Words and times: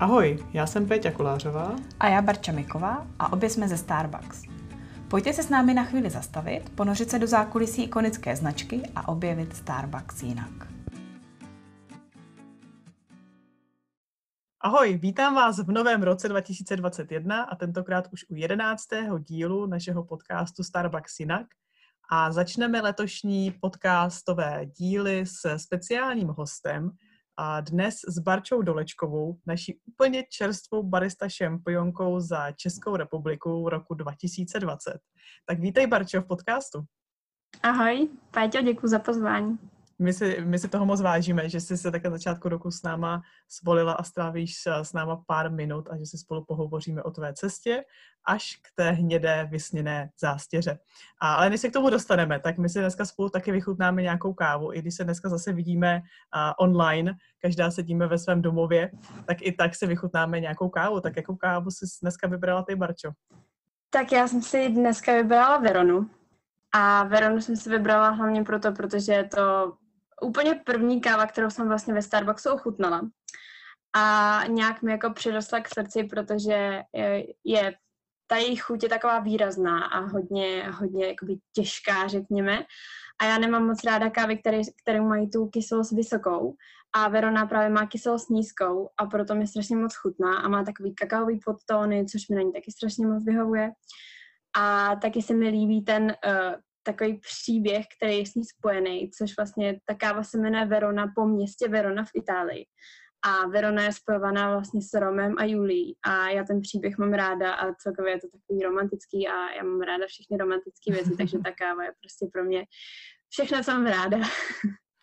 Ahoj, 0.00 0.46
já 0.52 0.66
jsem 0.66 0.88
Péťa 0.88 1.10
Kolářová. 1.10 1.76
A 2.00 2.08
já 2.08 2.22
Barča 2.22 2.52
Miková 2.52 3.06
a 3.18 3.32
obě 3.32 3.50
jsme 3.50 3.68
ze 3.68 3.76
Starbucks. 3.76 4.42
Pojďte 5.08 5.32
se 5.32 5.42
s 5.42 5.48
námi 5.48 5.74
na 5.74 5.84
chvíli 5.84 6.10
zastavit, 6.10 6.70
ponořit 6.70 7.10
se 7.10 7.18
do 7.18 7.26
zákulisí 7.26 7.82
ikonické 7.82 8.36
značky 8.36 8.82
a 8.96 9.08
objevit 9.08 9.56
Starbucks 9.56 10.22
jinak. 10.22 10.72
Ahoj, 14.60 14.98
vítám 15.02 15.34
vás 15.34 15.58
v 15.58 15.72
novém 15.72 16.02
roce 16.02 16.28
2021 16.28 17.42
a 17.42 17.56
tentokrát 17.56 18.08
už 18.12 18.24
u 18.28 18.34
jedenáctého 18.34 19.18
dílu 19.18 19.66
našeho 19.66 20.04
podcastu 20.04 20.62
Starbucks 20.62 21.20
jinak. 21.20 21.46
A 22.10 22.32
začneme 22.32 22.80
letošní 22.80 23.50
podcastové 23.60 24.66
díly 24.66 25.26
s 25.26 25.56
speciálním 25.56 26.28
hostem, 26.28 26.90
a 27.42 27.60
dnes 27.60 27.94
s 28.08 28.18
Barčou 28.18 28.62
Dolečkovou, 28.62 29.36
naší 29.46 29.80
úplně 29.86 30.24
čerstvou 30.30 30.82
barista 30.82 31.28
šampionkou 31.28 32.20
za 32.20 32.52
Českou 32.52 32.96
republiku 32.96 33.68
roku 33.68 33.94
2020. 33.94 34.98
Tak 35.46 35.60
vítej 35.60 35.86
Barčo 35.86 36.20
v 36.20 36.26
podcastu. 36.26 36.82
Ahoj, 37.62 38.08
Páťo, 38.30 38.62
děkuji 38.62 38.86
za 38.86 38.98
pozvání 38.98 39.58
my 40.00 40.12
si, 40.12 40.36
my 40.44 40.58
si 40.58 40.68
toho 40.68 40.86
moc 40.86 41.00
vážíme, 41.00 41.48
že 41.48 41.60
jsi 41.60 41.76
se 41.76 41.90
také 41.90 42.10
začátku 42.10 42.48
roku 42.48 42.70
s 42.70 42.82
náma 42.82 43.22
svolila 43.48 43.92
a 43.92 44.02
strávíš 44.02 44.54
s 44.82 44.92
náma 44.92 45.22
pár 45.26 45.52
minut 45.52 45.88
a 45.90 45.96
že 45.96 46.06
si 46.06 46.18
spolu 46.18 46.44
pohovoříme 46.44 47.02
o 47.02 47.10
tvé 47.10 47.34
cestě 47.34 47.84
až 48.24 48.56
k 48.56 48.68
té 48.74 48.90
hnědé 48.90 49.48
vysněné 49.50 50.10
zástěře. 50.20 50.78
A, 51.20 51.34
ale 51.34 51.50
než 51.50 51.60
se 51.60 51.68
k 51.68 51.72
tomu 51.72 51.90
dostaneme, 51.90 52.40
tak 52.40 52.58
my 52.58 52.68
si 52.68 52.78
dneska 52.78 53.04
spolu 53.04 53.28
taky 53.30 53.52
vychutnáme 53.52 54.02
nějakou 54.02 54.32
kávu, 54.32 54.72
i 54.72 54.78
když 54.78 54.94
se 54.94 55.04
dneska 55.04 55.28
zase 55.28 55.52
vidíme 55.52 55.96
uh, 55.96 56.52
online, 56.58 57.14
každá 57.42 57.70
sedíme 57.70 58.06
ve 58.06 58.18
svém 58.18 58.42
domově, 58.42 58.90
tak 59.26 59.36
i 59.40 59.52
tak 59.52 59.74
si 59.74 59.86
vychutnáme 59.86 60.40
nějakou 60.40 60.68
kávu. 60.68 61.00
Tak 61.00 61.16
jakou 61.16 61.36
kávu 61.36 61.70
jsi 61.70 61.86
dneska 62.02 62.28
vybrala 62.28 62.62
ty, 62.62 62.76
Barčo? 62.76 63.10
Tak 63.90 64.12
já 64.12 64.28
jsem 64.28 64.42
si 64.42 64.68
dneska 64.68 65.12
vybrala 65.12 65.58
Veronu. 65.58 66.10
A 66.72 67.04
Veronu 67.04 67.40
jsem 67.40 67.56
si 67.56 67.70
vybrala 67.70 68.10
hlavně 68.10 68.44
proto, 68.44 68.72
protože 68.72 69.12
je 69.12 69.24
to 69.24 69.72
úplně 70.22 70.54
první 70.54 71.00
káva, 71.00 71.26
kterou 71.26 71.50
jsem 71.50 71.68
vlastně 71.68 71.94
ve 71.94 72.02
Starbucksu 72.02 72.50
ochutnala. 72.50 73.10
A 73.96 74.40
nějak 74.48 74.82
mi 74.82 74.92
jako 74.92 75.10
přirostla 75.10 75.60
k 75.60 75.68
srdci, 75.68 76.04
protože 76.04 76.82
je, 76.94 77.26
je 77.44 77.74
ta 78.26 78.36
jejich 78.36 78.62
chuť 78.62 78.82
je 78.82 78.88
taková 78.88 79.18
výrazná 79.18 79.84
a 79.84 80.00
hodně, 80.00 80.70
hodně 80.70 81.06
jakoby 81.06 81.36
těžká, 81.52 82.08
řekněme. 82.08 82.64
A 83.20 83.24
já 83.24 83.38
nemám 83.38 83.66
moc 83.66 83.84
ráda 83.84 84.10
kávy, 84.10 84.38
které, 84.38 84.60
které 84.82 85.00
mají 85.00 85.30
tu 85.30 85.46
kyselost 85.46 85.92
vysokou. 85.92 86.54
A 86.92 87.08
Verona 87.08 87.46
právě 87.46 87.68
má 87.68 87.86
kyselost 87.86 88.30
nízkou 88.30 88.88
a 88.98 89.06
proto 89.06 89.34
mi 89.34 89.46
strašně 89.46 89.76
moc 89.76 89.94
chutná 89.94 90.36
a 90.36 90.48
má 90.48 90.64
takový 90.64 90.94
kakaový 90.94 91.40
podtóny, 91.44 92.06
což 92.06 92.28
mi 92.28 92.36
na 92.36 92.42
ní 92.42 92.52
taky 92.52 92.72
strašně 92.72 93.06
moc 93.06 93.24
vyhovuje. 93.24 93.70
A 94.56 94.96
taky 94.96 95.22
se 95.22 95.34
mi 95.34 95.48
líbí 95.48 95.84
ten 95.84 96.02
uh, 96.04 96.54
takový 96.92 97.18
příběh, 97.18 97.86
který 97.96 98.18
je 98.18 98.26
s 98.26 98.34
ní 98.34 98.44
spojený, 98.44 99.10
což 99.10 99.36
vlastně 99.36 99.80
ta 99.84 99.94
káva 99.94 100.22
se 100.22 100.38
jmenuje 100.38 100.66
Verona 100.66 101.12
po 101.16 101.26
městě 101.26 101.68
Verona 101.68 102.04
v 102.04 102.10
Itálii. 102.14 102.66
A 103.22 103.46
Verona 103.46 103.82
je 103.82 103.92
spojovaná 103.92 104.50
vlastně 104.52 104.82
s 104.82 105.00
Romem 105.00 105.34
a 105.38 105.44
Julí. 105.44 105.96
A 106.04 106.28
já 106.28 106.44
ten 106.44 106.60
příběh 106.60 106.98
mám 106.98 107.12
ráda 107.12 107.52
a 107.54 107.74
celkově 107.74 108.12
je 108.12 108.20
to 108.20 108.28
takový 108.38 108.62
romantický 108.62 109.28
a 109.28 109.52
já 109.52 109.62
mám 109.62 109.80
ráda 109.80 110.06
všechny 110.06 110.36
romantické 110.36 110.92
věci, 110.92 111.16
takže 111.16 111.38
ta 111.38 111.52
káva 111.58 111.84
je 111.84 111.92
prostě 112.00 112.26
pro 112.32 112.44
mě 112.44 112.64
všechno, 113.28 113.64
co 113.64 113.70
mám 113.70 113.86
ráda. 113.86 114.18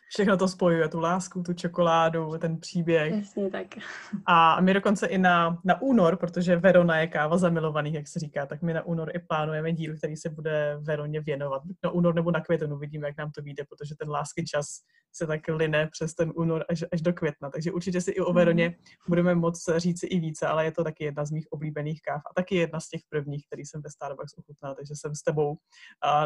Všechno 0.09 0.38
to 0.38 0.47
spojuje, 0.47 0.90
tu 0.90 1.00
lásku, 1.00 1.44
tu 1.44 1.53
čokoládu, 1.53 2.38
ten 2.38 2.59
příběh. 2.59 3.13
Jasně 3.13 3.50
tak. 3.50 3.68
A 4.25 4.62
my 4.62 4.73
dokonce 4.73 5.07
i 5.07 5.18
na, 5.18 5.57
na 5.63 5.81
únor, 5.81 6.18
protože 6.18 6.56
Verona 6.56 6.97
je 6.97 7.07
káva 7.07 7.38
zamilovaných, 7.38 7.94
jak 7.94 8.07
se 8.07 8.19
říká, 8.19 8.46
tak 8.46 8.62
my 8.62 8.73
na 8.73 8.85
únor 8.85 9.12
i 9.16 9.19
plánujeme 9.19 9.73
díl, 9.73 9.97
který 9.97 10.16
se 10.16 10.29
bude 10.29 10.78
Veroně 10.79 11.22
věnovat. 11.22 11.62
Na 11.84 11.90
únor 11.90 12.16
nebo 12.16 12.31
na 12.31 12.41
květen, 12.41 12.73
uvidíme, 12.73 13.07
jak 13.07 13.17
nám 13.17 13.31
to 13.31 13.41
vyjde, 13.41 13.63
protože 13.69 13.96
ten 13.96 14.09
lásky 14.09 14.44
čas 14.44 14.66
se 15.17 15.28
tak 15.28 15.47
line 15.47 15.89
přes 15.91 16.13
ten 16.13 16.31
únor 16.35 16.66
až, 16.69 16.83
až 16.94 17.01
do 17.01 17.13
května. 17.13 17.50
Takže 17.50 17.72
určitě 17.72 18.01
si 18.01 18.11
i 18.11 18.19
o 18.19 18.33
Veroně 18.33 18.69
mm. 18.69 18.75
budeme 19.09 19.35
moc 19.35 19.69
říct 19.78 20.03
i 20.03 20.19
více, 20.19 20.47
ale 20.47 20.66
je 20.66 20.72
to 20.72 20.83
taky 20.83 21.03
jedna 21.03 21.25
z 21.25 21.31
mých 21.31 21.47
oblíbených 21.51 22.01
káv 22.01 22.22
a 22.31 22.33
taky 22.33 22.55
jedna 22.55 22.79
z 22.79 22.89
těch 22.89 23.01
prvních, 23.09 23.45
který 23.47 23.66
jsem 23.66 23.81
ve 23.81 23.89
Starbucks 23.89 24.33
ochutnal, 24.38 24.75
takže 24.75 24.94
jsem 24.95 25.16
s 25.16 25.22
tebou 25.22 25.57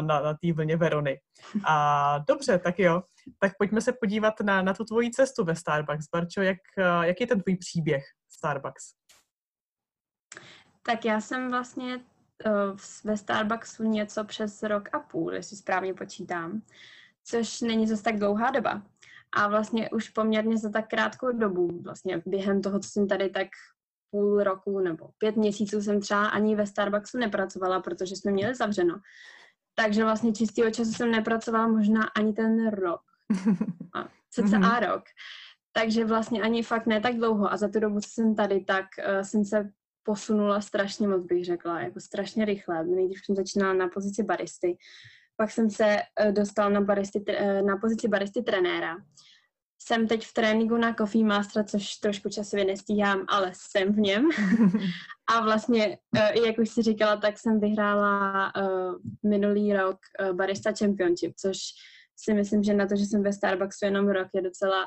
na 0.00 0.34
té 0.34 0.52
vlně 0.52 0.76
Verony. 0.76 1.18
A 1.66 2.18
dobře, 2.28 2.58
tak 2.58 2.78
jo, 2.78 3.02
tak 3.40 3.52
pojďme 3.58 3.80
se 3.80 3.92
podívat 3.92 4.40
na, 4.40 4.62
na 4.62 4.74
tu 4.74 4.84
tvoji 4.84 5.10
cestu 5.10 5.44
ve 5.44 5.56
Starbucks. 5.56 6.08
Barčo, 6.12 6.40
jak, 6.40 6.58
jak 7.02 7.20
je 7.20 7.26
ten 7.26 7.40
tvůj 7.40 7.56
příběh 7.56 8.04
Starbucks? 8.28 8.84
Tak 10.82 11.04
já 11.04 11.20
jsem 11.20 11.50
vlastně 11.50 11.96
uh, 11.96 12.76
ve 13.04 13.16
Starbucksu 13.16 13.82
něco 13.82 14.24
přes 14.24 14.62
rok 14.62 14.94
a 14.94 14.98
půl, 14.98 15.34
jestli 15.34 15.56
správně 15.56 15.94
počítám 15.94 16.62
což 17.24 17.60
není 17.60 17.86
zase 17.86 18.02
tak 18.02 18.18
dlouhá 18.18 18.50
doba. 18.50 18.82
A 19.36 19.48
vlastně 19.48 19.90
už 19.90 20.08
poměrně 20.08 20.58
za 20.58 20.68
tak 20.70 20.88
krátkou 20.88 21.32
dobu, 21.32 21.82
vlastně 21.82 22.22
během 22.26 22.62
toho, 22.62 22.80
co 22.80 22.88
jsem 22.88 23.08
tady 23.08 23.30
tak 23.30 23.48
půl 24.10 24.42
roku 24.42 24.80
nebo 24.80 25.10
pět 25.18 25.36
měsíců 25.36 25.82
jsem 25.82 26.00
třeba 26.00 26.26
ani 26.26 26.56
ve 26.56 26.66
Starbucksu 26.66 27.18
nepracovala, 27.18 27.80
protože 27.80 28.16
jsme 28.16 28.32
měli 28.32 28.54
zavřeno. 28.54 29.00
Takže 29.74 30.04
vlastně 30.04 30.32
čistého 30.32 30.70
času 30.70 30.92
jsem 30.92 31.10
nepracovala 31.10 31.68
možná 31.68 32.02
ani 32.16 32.32
ten 32.32 32.68
rok. 32.68 33.00
A 33.94 34.08
cca 34.30 34.42
mm-hmm. 34.42 34.90
rok. 34.90 35.02
Takže 35.72 36.04
vlastně 36.04 36.42
ani 36.42 36.62
fakt 36.62 36.86
ne 36.86 37.00
tak 37.00 37.16
dlouho. 37.16 37.52
A 37.52 37.56
za 37.56 37.68
tu 37.68 37.80
dobu, 37.80 38.00
co 38.00 38.08
jsem 38.10 38.34
tady, 38.34 38.60
tak 38.60 38.86
uh, 38.98 39.22
jsem 39.22 39.44
se 39.44 39.70
posunula 40.02 40.60
strašně 40.60 41.08
moc, 41.08 41.24
bych 41.26 41.44
řekla, 41.44 41.80
jako 41.80 42.00
strašně 42.00 42.44
rychle. 42.44 42.84
Nejdřív 42.84 43.24
jsem 43.24 43.36
začínala 43.36 43.72
na 43.72 43.88
pozici 43.88 44.22
baristy. 44.22 44.76
Pak 45.36 45.50
jsem 45.50 45.70
se 45.70 45.96
eh, 46.20 46.32
dostal 46.32 46.70
na, 46.70 46.80
baristy, 46.80 47.24
eh, 47.28 47.62
na 47.62 47.76
pozici 47.76 48.08
baristy 48.08 48.42
trenéra. 48.42 48.96
Jsem 49.78 50.08
teď 50.08 50.26
v 50.26 50.32
tréninku 50.32 50.76
na 50.76 50.94
Coffee 50.94 51.24
Master, 51.24 51.64
což 51.64 51.96
trošku 51.96 52.28
časově 52.28 52.64
nestíhám, 52.64 53.24
ale 53.28 53.52
jsem 53.54 53.92
v 53.92 53.98
něm. 53.98 54.28
A 55.34 55.40
vlastně, 55.40 55.98
eh, 56.16 56.46
jak 56.46 56.58
už 56.58 56.68
si 56.68 56.82
říkala, 56.82 57.16
tak 57.16 57.38
jsem 57.38 57.60
vyhrála 57.60 58.52
minulý 59.22 59.72
rok 59.72 59.98
Barista 60.32 60.72
Championship, 60.78 61.32
což 61.36 61.58
si 62.16 62.34
myslím, 62.34 62.62
že 62.62 62.74
na 62.74 62.86
to, 62.86 62.96
že 62.96 63.06
jsem 63.06 63.22
ve 63.22 63.32
Starbucksu 63.32 63.84
jenom 63.84 64.08
rok, 64.08 64.28
je 64.34 64.42
docela 64.42 64.86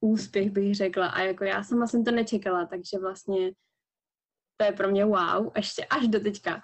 úspěch, 0.00 0.50
bych 0.50 0.74
řekla. 0.74 1.06
A 1.06 1.20
jako 1.20 1.44
já 1.44 1.62
sama 1.62 1.86
jsem 1.86 2.04
to 2.04 2.10
nečekala, 2.10 2.66
takže 2.66 2.98
vlastně 2.98 3.52
to 4.56 4.64
je 4.64 4.72
pro 4.72 4.90
mě 4.90 5.04
wow, 5.04 5.52
ještě 5.56 5.84
až 5.84 6.08
do 6.08 6.20
teďka 6.20 6.60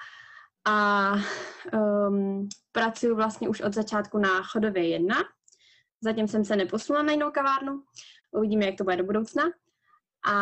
a 0.65 1.12
um, 1.73 2.49
pracuji 2.73 3.15
vlastně 3.15 3.49
už 3.49 3.61
od 3.61 3.75
začátku 3.75 4.19
na 4.19 4.43
chodově 4.43 4.89
jedna. 4.89 5.17
Zatím 6.00 6.28
jsem 6.28 6.45
se 6.45 6.56
neposunula 6.56 7.03
na 7.03 7.12
jinou 7.12 7.31
kavárnu. 7.31 7.83
Uvidíme, 8.31 8.67
jak 8.67 8.77
to 8.78 8.84
bude 8.84 8.97
do 8.97 9.05
budoucna. 9.05 9.43
A 10.33 10.34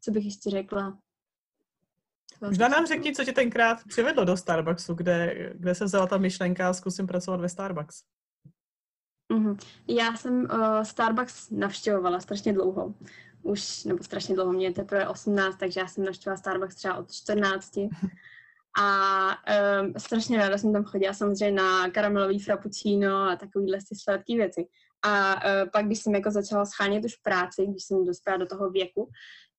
co 0.00 0.10
bych 0.10 0.24
ještě 0.24 0.50
řekla? 0.50 0.98
Možná 2.40 2.68
nám 2.68 2.86
řekni, 2.86 3.14
co 3.14 3.24
tě 3.24 3.32
tenkrát 3.32 3.78
přivedlo 3.88 4.24
do 4.24 4.36
Starbucksu, 4.36 4.94
kde, 4.94 5.50
kde 5.54 5.74
se 5.74 5.84
vzala 5.84 6.06
ta 6.06 6.18
myšlenka 6.18 6.68
a 6.68 6.72
zkusím 6.72 7.06
pracovat 7.06 7.40
ve 7.40 7.48
Starbucks. 7.48 8.02
Mm-hmm. 9.32 9.58
Já 9.88 10.16
jsem 10.16 10.40
uh, 10.40 10.82
Starbucks 10.82 11.50
navštěvovala 11.50 12.20
strašně 12.20 12.52
dlouho. 12.52 12.94
Už, 13.42 13.84
nebo 13.84 14.04
strašně 14.04 14.34
dlouho, 14.34 14.52
mě 14.52 14.66
je 14.66 14.72
teprve 14.72 15.08
18, 15.08 15.56
takže 15.56 15.80
já 15.80 15.86
jsem 15.86 16.04
navštěvovala 16.04 16.38
Starbucks 16.38 16.74
třeba 16.74 16.94
od 16.94 17.12
14. 17.12 17.74
A 18.80 19.28
um, 19.82 19.92
strašně 19.98 20.38
ráda 20.38 20.58
jsem 20.58 20.72
tam 20.72 20.84
chodila 20.84 21.14
samozřejmě 21.14 21.62
na 21.62 21.90
karamelový 21.90 22.40
frappuccino 22.40 23.16
a 23.16 23.36
takovýhle 23.36 23.80
si 23.80 23.94
sladké 24.02 24.36
věci. 24.36 24.66
A 25.04 25.34
uh, 25.34 25.70
pak, 25.72 25.86
když 25.86 25.98
jsem 25.98 26.14
jako 26.14 26.30
začala 26.30 26.64
schánět 26.64 27.04
už 27.04 27.16
práci, 27.16 27.66
když 27.66 27.84
jsem 27.84 28.04
dospěla 28.04 28.36
do 28.36 28.46
toho 28.46 28.70
věku, 28.70 29.08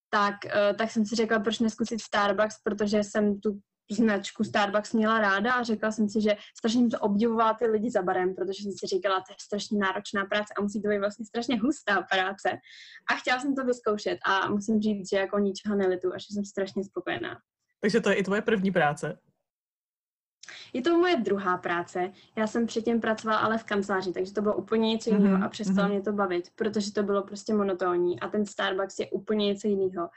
tak, 0.09 0.35
uh, 0.45 0.77
tak 0.77 0.91
jsem 0.91 1.05
si 1.05 1.15
řekla, 1.15 1.39
proč 1.39 1.59
neskusit 1.59 2.01
Starbucks, 2.01 2.55
protože 2.63 3.03
jsem 3.03 3.39
tu 3.39 3.59
značku 3.91 4.43
Starbucks 4.43 4.93
měla 4.93 5.19
ráda 5.19 5.53
a 5.53 5.63
řekla 5.63 5.91
jsem 5.91 6.09
si, 6.09 6.21
že 6.21 6.35
strašně 6.57 6.89
to 6.89 6.99
obdivovala 6.99 7.53
ty 7.53 7.65
lidi 7.65 7.91
za 7.91 8.01
barem, 8.01 8.35
protože 8.35 8.63
jsem 8.63 8.71
si 8.71 8.87
říkala, 8.87 9.15
to 9.15 9.33
je 9.33 9.35
strašně 9.41 9.79
náročná 9.79 10.25
práce 10.25 10.53
a 10.57 10.61
musí 10.61 10.81
to 10.81 10.89
být 10.89 10.99
vlastně 10.99 11.25
strašně 11.25 11.59
hustá 11.59 12.01
práce. 12.01 12.49
A 13.11 13.15
chtěla 13.15 13.39
jsem 13.39 13.55
to 13.55 13.65
vyzkoušet 13.65 14.17
a 14.25 14.49
musím 14.49 14.81
říct, 14.81 15.09
že 15.09 15.17
jako 15.17 15.39
ničeho 15.39 15.75
nelitu 15.75 16.13
a 16.13 16.17
že 16.17 16.25
jsem 16.29 16.45
strašně 16.45 16.83
spokojená. 16.83 17.37
Takže 17.85 18.01
to 18.01 18.09
je 18.09 18.15
i 18.15 18.23
tvoje 18.23 18.41
první 18.41 18.71
práce? 18.71 19.17
Je 20.73 20.81
to 20.81 20.97
moje 20.97 21.17
druhá 21.17 21.57
práce. 21.57 22.11
Já 22.37 22.47
jsem 22.47 22.65
předtím 22.65 23.01
pracovala 23.01 23.39
ale 23.39 23.57
v 23.57 23.63
kanceláři, 23.63 24.13
takže 24.13 24.33
to 24.33 24.41
bylo 24.41 24.55
úplně 24.55 24.89
něco 24.89 25.09
jiného 25.09 25.37
mm-hmm. 25.37 25.45
a 25.45 25.49
přestalo 25.49 25.87
mm-hmm. 25.87 25.91
mě 25.91 26.01
to 26.01 26.13
bavit, 26.13 26.49
protože 26.55 26.93
to 26.93 27.03
bylo 27.03 27.23
prostě 27.23 27.53
monotónní 27.53 28.19
a 28.19 28.27
ten 28.27 28.45
Starbucks 28.45 28.99
je 28.99 29.09
úplně 29.09 29.45
něco 29.45 29.67
jiného. 29.67 30.09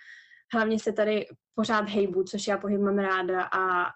Hlavně 0.53 0.79
se 0.79 0.93
tady 0.93 1.27
pořád 1.55 1.89
hejbu, 1.89 2.23
což 2.23 2.47
já 2.47 2.59
pohyb 2.59 2.81
mám 2.81 2.99
ráda 2.99 3.43
a 3.43 3.87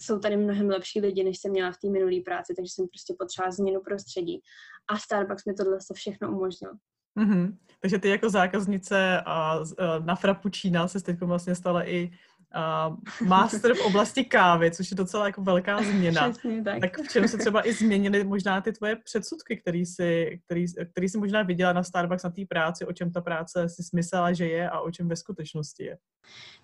jsou 0.00 0.18
tady 0.18 0.36
mnohem 0.36 0.68
lepší 0.68 1.00
lidi, 1.00 1.24
než 1.24 1.38
jsem 1.38 1.50
měla 1.50 1.72
v 1.72 1.78
té 1.78 1.88
minulé 1.88 2.20
práci, 2.24 2.54
takže 2.56 2.72
jsem 2.74 2.88
prostě 2.88 3.14
potřebovala 3.18 3.52
změnu 3.52 3.80
prostředí. 3.80 4.40
A 4.88 4.98
Starbucks 4.98 5.44
mi 5.44 5.54
tohle 5.54 5.78
všechno 5.94 6.30
umožnil. 6.30 6.70
Mm-hmm. 7.18 7.56
Takže 7.80 7.98
ty 7.98 8.08
jako 8.08 8.30
zákaznice 8.30 9.20
a, 9.20 9.52
a 9.52 9.62
na 9.98 10.14
Frappuccina 10.14 10.88
se 10.88 11.02
teď 11.02 11.20
vlastně 11.20 11.54
stala 11.54 11.88
i 11.88 12.10
a, 12.54 12.96
master 13.26 13.74
v 13.74 13.86
oblasti 13.86 14.24
kávy, 14.24 14.70
což 14.70 14.90
je 14.90 14.94
docela 14.94 15.26
jako 15.26 15.42
velká 15.42 15.82
změna. 15.82 16.30
Přesně 16.30 16.62
tak. 16.62 16.80
tak 16.80 16.98
v 16.98 17.08
čem 17.08 17.28
se 17.28 17.38
třeba 17.38 17.68
i 17.68 17.72
změnily 17.72 18.24
možná 18.24 18.60
ty 18.60 18.72
tvoje 18.72 18.96
předsudky, 18.96 19.56
který 19.56 19.86
jsi, 19.86 20.40
který, 20.44 20.66
který 20.92 21.08
jsi 21.08 21.18
možná 21.18 21.42
viděla 21.42 21.72
na 21.72 21.82
Starbucks 21.82 22.22
na 22.22 22.30
té 22.30 22.42
práci, 22.48 22.86
o 22.86 22.92
čem 22.92 23.12
ta 23.12 23.20
práce 23.20 23.68
si 23.68 23.82
smyslela, 23.82 24.32
že 24.32 24.46
je 24.46 24.70
a 24.70 24.80
o 24.80 24.90
čem 24.90 25.08
ve 25.08 25.16
skutečnosti 25.16 25.84
je? 25.84 25.98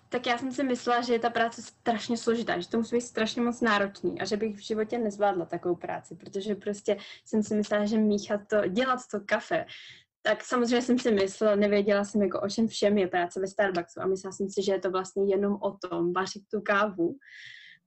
Tak 0.09 0.27
já 0.27 0.37
jsem 0.37 0.51
si 0.51 0.63
myslela, 0.63 1.01
že 1.01 1.13
je 1.13 1.19
ta 1.19 1.29
práce 1.29 1.61
strašně 1.61 2.17
složitá, 2.17 2.59
že 2.59 2.69
to 2.69 2.77
musí 2.77 2.95
být 2.95 3.01
strašně 3.01 3.41
moc 3.41 3.61
náročný 3.61 4.21
a 4.21 4.25
že 4.25 4.37
bych 4.37 4.55
v 4.55 4.59
životě 4.59 4.97
nezvládla 4.97 5.45
takovou 5.45 5.75
práci, 5.75 6.15
protože 6.15 6.55
prostě 6.55 6.97
jsem 7.25 7.43
si 7.43 7.55
myslela, 7.55 7.85
že 7.85 7.97
míchat 7.97 8.41
to, 8.47 8.67
dělat 8.67 8.99
to 9.11 9.19
kafe, 9.25 9.65
tak 10.27 10.43
samozřejmě 10.43 10.81
jsem 10.81 10.99
si 10.99 11.11
myslela, 11.11 11.55
nevěděla 11.55 12.03
jsem 12.03 12.21
jako 12.21 12.41
o 12.41 12.49
čem 12.49 12.67
všem 12.67 12.97
je 12.97 13.07
práce 13.07 13.39
ve 13.39 13.47
Starbucksu 13.47 14.01
a 14.01 14.07
myslela 14.07 14.31
jsem 14.31 14.49
si, 14.49 14.63
že 14.63 14.71
je 14.71 14.79
to 14.79 14.91
vlastně 14.91 15.23
jenom 15.25 15.57
o 15.61 15.71
tom 15.71 16.13
vařit 16.13 16.43
tu 16.51 16.61
kávu, 16.61 17.17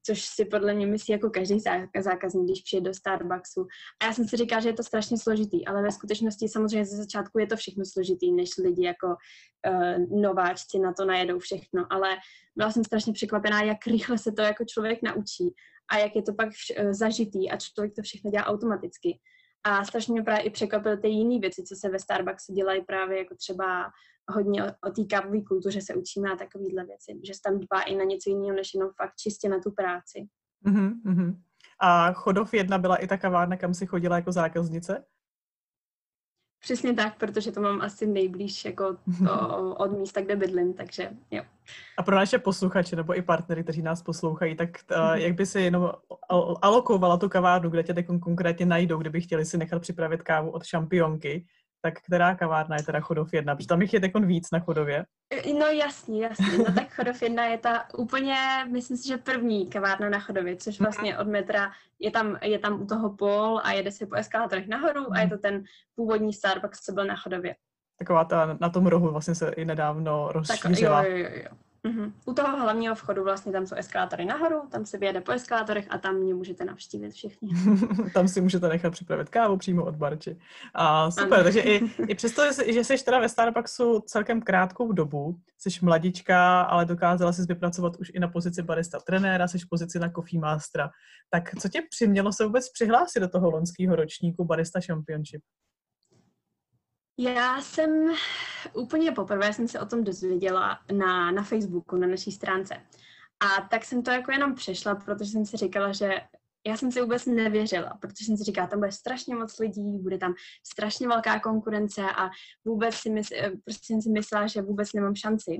což 0.07 0.25
si 0.25 0.45
podle 0.45 0.75
mě 0.75 0.87
myslí 0.87 1.13
jako 1.13 1.31
každý 1.31 1.61
zákazník, 2.01 2.45
když 2.45 2.63
přijde 2.63 2.91
do 2.91 2.95
Starbucksu. 2.95 3.67
A 4.03 4.07
já 4.07 4.13
jsem 4.13 4.29
si 4.29 4.37
říkala, 4.37 4.61
že 4.61 4.69
je 4.69 4.73
to 4.73 4.83
strašně 4.83 5.19
složitý, 5.19 5.67
ale 5.67 5.83
ve 5.83 5.93
skutečnosti 5.93 6.49
samozřejmě 6.49 6.85
ze 6.85 6.97
začátku 6.97 7.39
je 7.39 7.47
to 7.47 7.57
všechno 7.57 7.85
složitý, 7.85 8.33
než 8.33 8.51
lidi 8.59 8.85
jako 8.85 9.07
uh, 9.07 10.21
nováčci 10.21 10.79
na 10.79 10.93
to 10.93 11.05
najedou 11.05 11.39
všechno, 11.39 11.87
ale 11.91 12.17
byla 12.57 12.71
jsem 12.71 12.85
strašně 12.85 13.13
překvapená, 13.13 13.63
jak 13.63 13.87
rychle 13.87 14.19
se 14.19 14.33
to 14.33 14.43
jako 14.43 14.65
člověk 14.65 15.03
naučí 15.03 15.55
a 15.93 15.99
jak 15.99 16.17
je 16.17 16.23
to 16.23 16.35
pak 16.35 16.49
vš- 16.49 16.85
uh, 16.85 16.93
zažitý 16.93 17.51
a 17.51 17.57
člověk 17.57 17.95
to 17.95 18.03
všechno 18.03 18.31
dělá 18.31 18.47
automaticky. 18.47 19.21
A 19.65 19.85
strašně 19.85 20.13
mě 20.13 20.23
právě 20.23 20.43
i 20.43 20.51
překvapily 20.51 20.97
ty 20.99 21.09
jiné 21.09 21.41
věci, 21.41 21.63
co 21.63 21.77
se 21.77 21.89
ve 21.89 21.99
Starbucksu 21.99 22.53
dělají 22.53 22.85
právě 22.85 23.19
jako 23.19 23.35
třeba 23.35 23.91
hodně 24.29 24.65
o, 24.65 24.67
o 24.89 24.91
té 24.91 25.05
kávové 25.05 25.43
kultuře 25.43 25.81
se 25.81 25.95
učíme 25.95 26.29
na 26.29 26.37
takovéhle 26.37 26.85
věci, 26.85 27.21
že 27.27 27.35
se 27.35 27.41
tam 27.45 27.59
dbá 27.59 27.83
i 27.83 27.97
na 27.97 28.05
něco 28.05 28.31
jiného, 28.31 28.57
než 28.57 28.75
jenom 28.75 28.91
fakt 28.97 29.17
čistě 29.17 29.49
na 29.49 29.59
tu 29.59 29.71
práci. 29.71 30.29
Mm-hmm. 30.67 31.37
A 31.81 32.13
Chodov 32.13 32.55
jedna 32.55 32.79
byla 32.79 32.97
i 32.97 33.07
ta 33.07 33.17
kavárna, 33.17 33.57
kam 33.57 33.75
si 33.75 33.87
chodila 33.87 34.17
jako 34.17 34.33
zákaznice? 34.33 35.05
Přesně 36.61 36.95
tak, 36.95 37.19
protože 37.19 37.53
to 37.53 37.61
mám 37.61 37.81
asi 37.81 38.07
nejblíž 38.07 38.65
jako 38.65 38.97
to 39.27 39.75
od 39.75 39.99
místa, 39.99 40.21
kde 40.21 40.37
bydlím, 40.37 40.75
takže 40.75 41.11
jo. 41.31 41.43
A 41.99 42.03
pro 42.03 42.17
naše 42.17 42.39
posluchače 42.39 42.97
nebo 42.97 43.17
i 43.17 43.23
partnery, 43.23 43.63
kteří 43.63 43.83
nás 43.83 44.03
poslouchají, 44.03 44.57
tak 44.57 44.69
uh, 44.97 45.13
jak 45.13 45.35
by 45.35 45.47
si 45.47 45.61
jenom 45.61 45.93
alokovala 46.63 47.17
tu 47.17 47.29
kavárnu, 47.29 47.71
kde 47.71 47.83
tě 47.83 47.95
teď 47.95 48.07
konkrétně 48.23 48.67
najdou, 48.67 48.99
kdyby 48.99 49.21
chtěli 49.21 49.45
si 49.45 49.59
nechat 49.59 49.83
připravit 49.83 50.23
kávu 50.23 50.51
od 50.51 50.65
šampionky, 50.65 51.47
tak 51.83 52.01
která 52.01 52.35
kavárna 52.35 52.77
je 52.77 52.83
teda 52.83 53.01
Chodov 53.01 53.33
1? 53.33 53.57
Protože 53.57 53.69
tam 53.69 53.83
jich 53.83 53.95
je 53.95 54.01
teď 54.01 54.13
víc 54.15 54.51
na 54.53 54.61
Chodově. 54.61 55.05
No 55.59 55.67
jasně, 55.67 56.23
jasně. 56.23 56.59
No 56.59 56.65
tak 56.65 56.95
Chodov 56.95 57.23
1 57.23 57.45
je 57.45 57.59
ta 57.59 57.85
úplně, 57.99 58.37
myslím 58.71 58.97
si, 58.97 59.09
že 59.09 59.17
první 59.17 59.67
kavárna 59.67 60.09
na 60.09 60.21
Chodově, 60.21 60.57
což 60.57 60.79
mhm. 60.79 60.85
vlastně 60.87 61.19
od 61.19 61.29
metra 61.29 61.71
je 61.99 62.11
tam, 62.11 62.39
je 62.43 62.59
tam 62.59 62.83
u 62.83 62.87
toho 62.87 63.17
pol 63.17 63.61
a 63.65 63.73
jede 63.73 63.93
se 63.93 64.07
po 64.07 64.15
eskalátorech 64.15 64.69
nahoru 64.69 65.13
a 65.13 65.19
je 65.19 65.27
mhm. 65.27 65.31
to 65.31 65.39
ten 65.39 65.63
původní 65.95 66.33
Starbucks, 66.33 66.81
co 66.81 66.93
byl 66.93 67.05
na 67.05 67.17
Chodově. 67.17 67.55
Taková 67.99 68.25
ta 68.25 68.57
na 68.61 68.69
tom 68.69 68.87
rohu 68.87 69.11
vlastně 69.11 69.35
se 69.35 69.49
i 69.49 69.65
nedávno 69.65 70.33
rozšířila. 70.33 71.03
Tak, 71.03 71.11
jo, 71.11 71.17
jo, 71.17 71.29
jo. 71.35 71.57
Uh-huh. 71.85 72.13
U 72.25 72.35
toho 72.35 72.61
hlavního 72.61 72.95
vchodu 72.95 73.25
vlastně 73.25 73.53
tam 73.53 73.67
jsou 73.67 73.75
eskalátory 73.75 74.25
nahoru, 74.25 74.63
tam 74.71 74.87
se 74.87 74.99
vyjede 74.99 75.21
po 75.21 75.33
eskalátorech 75.33 75.87
a 75.91 75.99
tam 75.99 76.15
mě 76.15 76.35
můžete 76.35 76.65
navštívit 76.65 77.11
všichni. 77.11 77.51
tam 78.15 78.29
si 78.29 78.41
můžete 78.41 78.69
nechat 78.69 78.91
připravit 78.91 79.29
kávu 79.29 79.57
přímo 79.57 79.85
od 79.85 79.97
barči. 79.97 80.39
A 80.75 81.11
super, 81.11 81.35
ano. 81.35 81.45
takže 81.45 81.61
i, 81.61 81.81
i 82.09 82.15
přesto, 82.15 82.43
že 82.67 82.85
jsi 82.85 83.05
teda 83.05 83.21
ve 83.21 83.29
Starbucksu 83.29 84.01
celkem 84.01 84.43
krátkou 84.43 84.93
dobu, 84.93 85.37
jsi 85.59 85.71
mladička, 85.83 86.63
ale 86.63 86.85
dokázala 86.85 87.33
jsi 87.33 87.43
vypracovat 87.43 87.97
už 87.97 88.11
i 88.15 88.21
na 88.21 88.29
pozici 88.29 88.63
barista 88.63 89.01
trenéra, 89.01 89.49
jsi 89.49 89.59
v 89.59 89.69
pozici 89.69 89.99
na 89.99 90.11
Coffee 90.11 90.41
Mastera. 90.41 90.91
Tak 91.31 91.55
co 91.59 91.69
tě 91.69 91.83
přimělo 91.91 92.33
se 92.33 92.45
vůbec 92.45 92.73
přihlásit 92.73 93.21
do 93.21 93.29
toho 93.29 93.51
loňského 93.51 93.97
ročníku 93.97 94.45
Barista 94.45 94.81
Championship? 94.87 95.43
Já 97.23 97.61
jsem 97.61 98.15
úplně 98.75 99.13
poprvé 99.13 99.53
jsem 99.53 99.69
se 99.69 99.81
o 99.81 99.87
tom 99.87 100.05
dozvěděla 100.05 100.81
na, 100.93 101.31
na 101.31 101.43
Facebooku, 101.43 101.97
na 101.97 102.07
naší 102.07 102.33
stránce. 102.33 102.75
A 103.41 103.69
tak 103.71 103.85
jsem 103.85 104.03
to 104.03 104.11
jako 104.11 104.33
jenom 104.33 104.55
přešla, 104.55 104.95
protože 104.95 105.31
jsem 105.31 105.47
si 105.47 105.57
říkala, 105.57 105.93
že 105.93 106.11
já 106.67 106.77
jsem 106.77 106.93
si 106.93 107.01
vůbec 107.01 107.27
nevěřila, 107.27 107.99
protože 108.01 108.25
jsem 108.25 108.37
si 108.37 108.45
říkala, 108.45 108.67
tam 108.67 108.79
bude 108.79 108.93
strašně 108.93 109.35
moc 109.35 109.59
lidí, 109.59 109.99
bude 109.99 110.19
tam 110.19 110.35
strašně 110.67 111.09
velká 111.09 111.41
konkurence 111.41 112.03
a 112.03 112.31
vůbec 112.65 112.95
si 112.95 113.11
mysl, 113.11 113.35
prostě 113.65 113.87
jsem 113.87 114.03
si 114.03 114.11
myslela, 114.11 114.47
že 114.47 114.63
vůbec 114.63 114.93
nemám 114.93 115.15
šanci. 115.15 115.59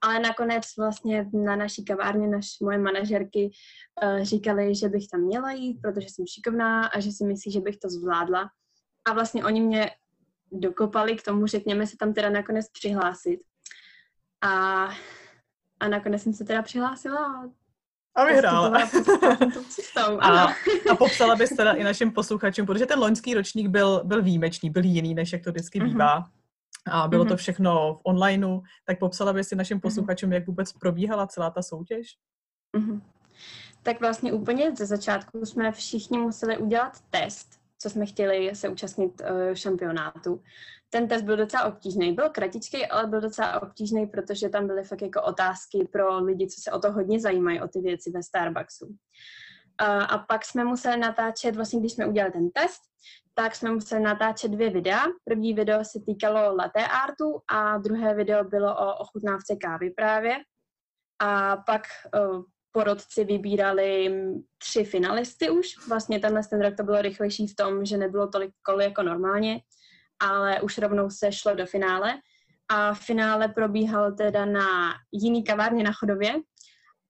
Ale 0.00 0.20
nakonec 0.20 0.64
vlastně 0.78 1.30
na 1.32 1.56
naší 1.56 1.84
kavárně 1.84 2.28
naš, 2.28 2.46
moje 2.62 2.78
manažerky 2.78 3.50
uh, 4.02 4.22
říkali, 4.22 4.74
že 4.74 4.88
bych 4.88 5.08
tam 5.08 5.20
měla 5.20 5.52
jít, 5.52 5.78
protože 5.82 6.06
jsem 6.10 6.24
šikovná 6.26 6.86
a 6.86 7.00
že 7.00 7.12
si 7.12 7.24
myslí, 7.24 7.52
že 7.52 7.60
bych 7.60 7.76
to 7.76 7.88
zvládla. 7.88 8.48
A 9.08 9.12
vlastně 9.12 9.44
oni 9.44 9.60
mě 9.60 9.90
dokopali 10.60 11.16
k 11.16 11.22
tomu, 11.22 11.46
řekněme, 11.46 11.86
se 11.86 11.96
tam 11.96 12.14
teda 12.14 12.30
nakonec 12.30 12.68
přihlásit. 12.68 13.40
A, 14.40 14.84
a 15.80 15.88
nakonec 15.88 16.22
jsem 16.22 16.32
se 16.32 16.44
teda 16.44 16.62
přihlásila 16.62 17.50
a 18.14 18.24
vyhrála. 18.24 18.88
A, 20.20 20.54
a 20.90 20.96
popsala 20.98 21.36
bys 21.36 21.50
teda 21.50 21.72
i 21.72 21.84
našim 21.84 22.12
posluchačům, 22.12 22.66
protože 22.66 22.86
ten 22.86 22.98
loňský 22.98 23.34
ročník 23.34 23.68
byl, 23.68 24.02
byl 24.04 24.22
výjimečný, 24.22 24.70
byl 24.70 24.84
jiný, 24.84 25.14
než 25.14 25.32
jak 25.32 25.42
to 25.42 25.50
vždycky 25.50 25.80
mm-hmm. 25.80 25.84
bývá. 25.84 26.24
A 26.90 27.08
bylo 27.08 27.24
mm-hmm. 27.24 27.28
to 27.28 27.36
všechno 27.36 27.94
v 27.94 28.00
onlineu, 28.04 28.60
tak 28.84 28.98
popsala 28.98 29.32
bys 29.32 29.48
si 29.48 29.56
našim 29.56 29.76
mhm. 29.76 29.82
posluchačům, 29.82 30.30
mm-hmm. 30.30 30.34
jak 30.34 30.46
vůbec 30.46 30.72
probíhala 30.72 31.26
celá 31.26 31.50
ta 31.50 31.62
soutěž? 31.62 32.16
Mm-hmm. 32.76 33.00
Tak 33.82 34.00
vlastně 34.00 34.32
úplně 34.32 34.76
ze 34.76 34.86
začátku 34.86 35.46
jsme 35.46 35.72
všichni 35.72 36.18
museli 36.18 36.58
udělat 36.58 37.00
test, 37.10 37.60
co 37.84 37.90
jsme 37.90 38.06
chtěli 38.06 38.54
se 38.54 38.68
účastnit 38.68 39.20
uh, 39.20 39.54
šampionátu. 39.54 40.42
Ten 40.90 41.08
test 41.08 41.22
byl 41.22 41.36
docela 41.36 41.64
obtížný. 41.64 42.12
Byl 42.12 42.28
kratičký, 42.28 42.86
ale 42.86 43.06
byl 43.06 43.20
docela 43.20 43.62
obtížný, 43.62 44.06
protože 44.06 44.48
tam 44.48 44.66
byly 44.66 44.84
fakt 44.84 45.02
jako 45.02 45.22
otázky 45.22 45.88
pro 45.92 46.24
lidi, 46.24 46.46
co 46.46 46.60
se 46.60 46.72
o 46.72 46.78
to 46.78 46.92
hodně 46.92 47.20
zajímají, 47.20 47.60
o 47.60 47.68
ty 47.68 47.80
věci 47.80 48.10
ve 48.10 48.22
Starbucksu. 48.22 48.96
A 50.08 50.18
pak 50.18 50.44
jsme 50.44 50.64
museli 50.64 50.96
natáčet, 50.96 51.56
vlastně 51.56 51.80
když 51.80 51.92
jsme 51.92 52.06
udělali 52.06 52.32
ten 52.32 52.50
test, 52.50 52.80
tak 53.34 53.54
jsme 53.54 53.70
museli 53.70 54.02
natáčet 54.02 54.50
dvě 54.50 54.70
videa. 54.70 55.02
První 55.24 55.54
video 55.54 55.84
se 55.84 56.00
týkalo 56.06 56.56
latte 56.56 56.86
artu 56.86 57.40
a 57.50 57.78
druhé 57.78 58.14
video 58.14 58.44
bylo 58.44 58.76
o 58.76 58.96
ochutnávce 58.96 59.56
kávy 59.56 59.90
právě. 59.90 60.36
A 61.20 61.56
pak 61.56 61.82
uh, 62.16 62.42
porodci 62.74 63.24
vybírali 63.24 64.14
tři 64.58 64.84
finalisty 64.84 65.50
už. 65.50 65.88
Vlastně 65.88 66.20
tenhle 66.20 66.40
ten 66.50 66.62
rok 66.62 66.76
to 66.76 66.82
bylo 66.82 67.02
rychlejší 67.02 67.46
v 67.46 67.56
tom, 67.56 67.84
že 67.84 67.96
nebylo 67.96 68.28
tolik 68.28 68.50
kol 68.62 68.82
jako 68.82 69.02
normálně, 69.02 69.60
ale 70.22 70.60
už 70.60 70.78
rovnou 70.78 71.10
se 71.10 71.32
šlo 71.32 71.54
do 71.54 71.66
finále. 71.66 72.14
A 72.70 72.94
finále 72.94 73.48
probíhal 73.48 74.12
teda 74.12 74.44
na 74.44 74.94
jiný 75.12 75.44
kavárně 75.44 75.84
na 75.84 75.92
Chodově, 75.92 76.34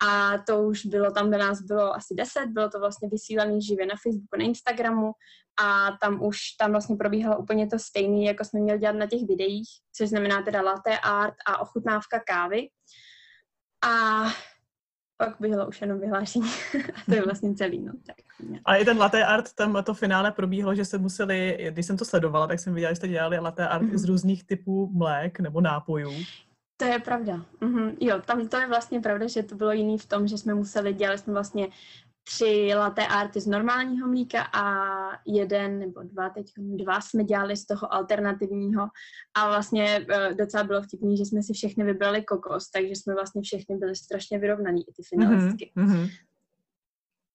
a 0.03 0.39
to 0.39 0.63
už 0.63 0.87
bylo, 0.87 1.11
tam 1.11 1.31
do 1.31 1.39
nás 1.39 1.63
bylo 1.63 1.95
asi 1.95 2.15
deset, 2.15 2.47
bylo 2.47 2.69
to 2.69 2.81
vlastně 2.81 3.09
vysílané 3.09 3.61
živě 3.61 3.87
na 3.87 3.95
Facebooku, 4.03 4.37
na 4.39 4.45
Instagramu 4.45 5.13
a 5.61 5.91
tam 6.03 6.23
už, 6.23 6.39
tam 6.61 6.71
vlastně 6.71 6.97
probíhalo 6.97 7.39
úplně 7.39 7.67
to 7.67 7.79
stejné, 7.79 8.25
jako 8.25 8.45
jsme 8.45 8.61
měli 8.61 8.79
dělat 8.79 8.97
na 8.97 9.07
těch 9.07 9.23
videích, 9.29 9.69
což 9.97 10.09
znamená 10.09 10.43
teda 10.43 10.63
latte 10.63 10.99
art 10.99 11.35
a 11.47 11.61
ochutnávka 11.61 12.21
kávy. 12.27 12.69
A 13.87 14.25
pak 15.17 15.37
bylo 15.41 15.69
už 15.69 15.81
jenom 15.81 16.01
vyhlášení 16.01 16.49
a 16.95 17.05
to 17.07 17.15
je 17.15 17.23
vlastně 17.23 17.55
celý. 17.55 17.79
No, 17.79 17.93
tak. 18.07 18.17
A 18.65 18.77
i 18.77 18.85
ten 18.85 18.99
latte 18.99 19.25
art, 19.25 19.53
tam 19.53 19.85
to 19.85 19.95
finále 19.95 20.33
probíhalo, 20.33 20.75
že 20.75 20.85
se 20.85 20.99
museli, 20.99 21.69
když 21.71 21.87
jsem 21.87 21.97
to 21.97 22.05
sledovala, 22.05 22.47
tak 22.47 22.61
jsem 22.61 22.75
viděla, 22.75 22.93
že 22.93 22.97
jste 22.97 23.09
dělali 23.09 23.39
latte 23.39 23.69
art 23.69 23.85
mm-hmm. 23.85 23.99
z 23.99 24.05
různých 24.05 24.45
typů 24.45 24.91
mlék 24.93 25.41
nebo 25.41 25.61
nápojů. 25.61 26.13
To 26.77 26.85
je 26.85 26.99
pravda. 26.99 27.45
Mm-hmm. 27.61 27.97
Jo, 28.01 28.23
tam 28.27 28.49
to 28.49 28.57
je 28.57 28.67
vlastně 28.67 29.01
pravda, 29.01 29.27
že 29.27 29.43
to 29.43 29.55
bylo 29.55 29.73
jiný 29.73 29.99
v 29.99 30.07
tom, 30.07 30.27
že 30.27 30.39
jsme 30.39 30.55
museli, 30.55 30.95
dělat 30.95 31.19
jsme 31.19 31.33
vlastně 31.33 31.69
tři 32.25 32.73
latte 32.75 33.07
arty 33.07 33.41
z 33.41 33.47
normálního 33.47 34.09
mlíka 34.09 34.43
a 34.43 34.65
jeden 35.27 35.79
nebo 35.79 36.03
dva, 36.03 36.31
teď 36.31 36.53
dva 36.57 37.01
jsme 37.01 37.25
dělali 37.25 37.57
z 37.57 37.67
toho 37.67 37.95
alternativního 37.95 38.89
a 39.35 39.49
vlastně 39.49 40.07
uh, 40.11 40.37
docela 40.37 40.65
bylo 40.65 40.83
vtipný, 40.83 41.17
že 41.17 41.25
jsme 41.25 41.43
si 41.43 41.53
všechny 41.53 41.85
vybrali 41.85 42.25
kokos, 42.25 42.71
takže 42.71 42.89
jsme 42.89 43.15
vlastně 43.15 43.43
všechny 43.43 43.77
byli 43.77 43.97
strašně 43.97 44.39
vyrovnaní, 44.39 44.83
i 44.83 44.93
ty 44.93 45.03
finalistky. 45.09 45.73
Mm-hmm. 45.77 46.11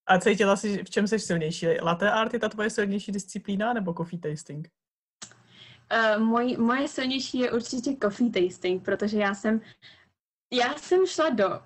A 0.06 0.18
cítila 0.18 0.56
jsi, 0.56 0.84
v 0.84 0.90
čem 0.90 1.08
jsi 1.08 1.18
silnější? 1.18 1.66
Latte 1.80 2.10
art 2.10 2.32
je 2.32 2.38
ta 2.38 2.48
tvoje 2.48 2.70
silnější 2.70 3.12
disciplína 3.12 3.72
nebo 3.72 3.94
coffee 3.94 4.18
tasting? 4.18 4.68
Uh, 6.18 6.24
moj, 6.24 6.56
moje 6.56 6.88
silnější 6.88 7.38
je 7.38 7.52
určitě 7.52 7.96
coffee 8.02 8.30
tasting, 8.30 8.84
protože 8.84 9.18
já 9.18 9.34
jsem 9.34 9.60
já 10.52 10.74
jsem 10.74 11.06
šla 11.06 11.30
do 11.30 11.60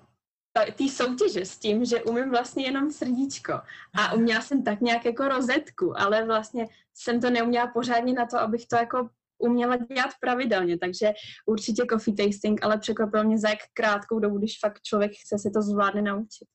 té 0.77 0.89
soutěže 0.89 1.45
s 1.45 1.57
tím, 1.57 1.85
že 1.85 2.03
umím 2.03 2.29
vlastně 2.29 2.65
jenom 2.65 2.91
srdíčko. 2.91 3.53
A 3.97 4.13
uměla 4.13 4.41
jsem 4.41 4.63
tak 4.63 4.81
nějak 4.81 5.05
jako 5.05 5.27
rozetku, 5.27 5.99
ale 5.99 6.25
vlastně 6.25 6.67
jsem 6.93 7.21
to 7.21 7.29
neuměla 7.29 7.67
pořádně 7.67 8.13
na 8.13 8.25
to, 8.25 8.39
abych 8.39 8.67
to 8.67 8.75
jako 8.75 9.09
uměla 9.37 9.77
dělat 9.77 10.09
pravidelně, 10.21 10.77
takže 10.77 11.13
určitě 11.45 11.83
coffee 11.89 12.15
tasting, 12.15 12.63
ale 12.63 12.77
překvapilo 12.77 13.23
mě 13.23 13.37
za 13.37 13.49
jak 13.49 13.59
krátkou 13.73 14.19
dobu, 14.19 14.37
když 14.37 14.59
fakt 14.59 14.81
člověk 14.81 15.11
chce 15.11 15.39
se 15.39 15.49
to 15.49 15.61
zvládne 15.61 16.01
naučit. 16.01 16.47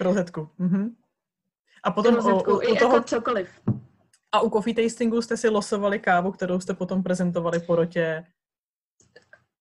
Rozetku. 0.00 0.50
Mhm. 0.58 0.96
A 1.82 1.90
potom 1.90 2.14
Rozetku, 2.14 2.52
o, 2.52 2.56
o, 2.56 2.62
i 2.62 2.72
u 2.72 2.76
toho, 2.76 2.94
jako 2.94 3.04
cokoliv. 3.08 3.48
a 4.32 4.40
u 4.40 4.50
coffee 4.50 4.74
tastingu 4.74 5.22
jste 5.22 5.36
si 5.36 5.48
losovali 5.48 5.98
kávu, 5.98 6.32
kterou 6.32 6.60
jste 6.60 6.74
potom 6.74 7.02
prezentovali 7.02 7.60
porotě. 7.60 8.24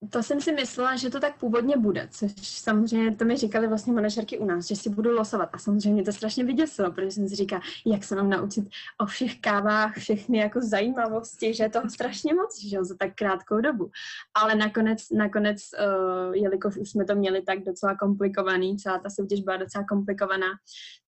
To 0.10 0.24
jsem 0.24 0.42
si 0.42 0.52
myslela, 0.52 0.96
že 0.96 1.10
to 1.10 1.20
tak 1.20 1.40
původně 1.40 1.78
bude, 1.78 2.08
což 2.12 2.32
samozřejmě 2.38 3.16
to 3.16 3.26
mi 3.26 3.38
říkali 3.38 3.68
vlastně 3.68 3.94
manažerky 3.94 4.38
u 4.38 4.46
nás, 4.46 4.68
že 4.68 4.76
si 4.76 4.90
budu 4.90 5.12
losovat. 5.12 5.50
A 5.54 5.58
samozřejmě 5.58 5.94
mě 5.94 6.04
to 6.04 6.12
strašně 6.12 6.44
vyděsilo, 6.44 6.92
protože 6.92 7.12
jsem 7.12 7.30
si 7.30 7.36
říkala, 7.36 7.62
jak 7.86 8.04
se 8.04 8.16
mám 8.16 8.30
naučit 8.30 8.70
o 8.98 9.06
všech 9.06 9.40
kávách, 9.40 9.98
všechny 9.98 10.38
jako 10.38 10.62
zajímavosti, 10.62 11.54
že 11.54 11.64
je 11.64 11.70
toho 11.70 11.90
strašně 11.90 12.34
moc, 12.34 12.62
že 12.62 12.76
jo, 12.76 12.84
za 12.84 12.96
tak 12.96 13.16
krátkou 13.16 13.62
dobu. 13.62 13.92
Ale 14.34 14.56
nakonec, 14.56 15.10
nakonec 15.10 15.58
uh, 15.58 16.36
jelikož 16.36 16.78
už 16.78 16.90
jsme 16.90 17.06
to 17.06 17.16
měli 17.16 17.42
tak 17.42 17.64
docela 17.64 17.96
komplikovaný, 17.96 18.78
celá 18.78 19.00
ta 19.00 19.10
soutěž 19.10 19.42
byla 19.42 19.58
docela 19.58 19.84
komplikovaná, 19.84 20.48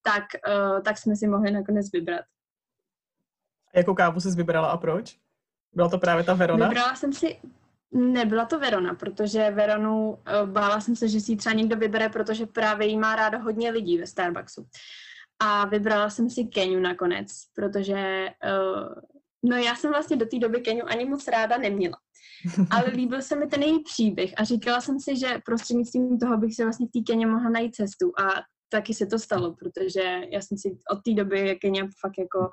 tak, 0.02 0.24
uh, 0.48 0.82
tak 0.82 0.98
jsme 0.98 1.16
si 1.16 1.28
mohli 1.28 1.52
nakonec 1.52 1.92
vybrat. 1.92 2.26
Jakou 3.76 3.94
kávu 3.94 4.20
jsi 4.20 4.32
vybrala 4.32 4.68
a 4.68 4.78
proč? 4.78 5.18
Byla 5.74 5.90
to 5.90 5.98
právě 5.98 6.24
ta 6.24 6.34
Verona? 6.34 6.68
Vybrala 6.68 6.96
jsem 6.96 7.14
si, 7.14 7.40
Nebyla 7.92 8.46
to 8.46 8.60
Verona, 8.60 8.96
protože 8.96 9.52
Veronu 9.52 10.10
uh, 10.10 10.50
bála 10.50 10.82
jsem 10.82 10.96
se, 10.96 11.08
že 11.08 11.20
si 11.20 11.32
ji 11.32 11.38
třeba 11.38 11.56
někdo 11.56 11.76
vybere, 11.76 12.10
protože 12.10 12.46
právě 12.46 12.88
jí 12.88 12.98
má 12.98 13.16
ráda 13.16 13.38
hodně 13.38 13.72
lidí 13.72 13.98
ve 13.98 14.08
Starbucksu. 14.08 14.68
A 15.40 15.66
vybrala 15.66 16.10
jsem 16.10 16.30
si 16.30 16.44
Keniu 16.44 16.80
nakonec, 16.80 17.28
protože 17.56 18.28
uh, 18.44 18.94
no 19.44 19.58
já 19.58 19.76
jsem 19.76 19.92
vlastně 19.92 20.18
do 20.18 20.26
té 20.26 20.40
doby 20.40 20.62
Keniu 20.62 20.86
ani 20.88 21.06
moc 21.06 21.28
ráda 21.28 21.58
neměla. 21.58 21.98
Ale 22.72 22.86
líbil 22.90 23.22
se 23.22 23.36
mi 23.36 23.48
ten 23.48 23.64
její 23.64 23.84
příběh 23.84 24.34
a 24.38 24.44
říkala 24.44 24.82
jsem 24.82 25.00
si, 25.00 25.18
že 25.18 25.42
prostřednictvím 25.46 26.20
toho 26.20 26.38
bych 26.38 26.56
se 26.56 26.64
vlastně 26.64 26.88
v 26.88 26.92
té 26.92 27.00
Keně 27.12 27.28
mohla 27.28 27.50
najít 27.50 27.76
cestu 27.76 28.12
a 28.20 28.28
taky 28.70 28.94
se 28.94 29.06
to 29.06 29.20
stalo, 29.20 29.56
protože 29.56 30.22
já 30.32 30.42
jsem 30.42 30.58
si 30.58 30.78
od 30.92 31.04
té 31.04 31.14
doby 31.14 31.58
Kenia 31.62 31.86
fakt 32.02 32.18
jako 32.20 32.50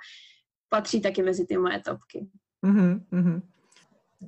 patří 0.69 1.01
taky 1.01 1.23
mezi 1.23 1.47
ty 1.47 1.59
moje 1.59 1.81
topky. 1.81 2.29
Mm-hmm 3.13 3.43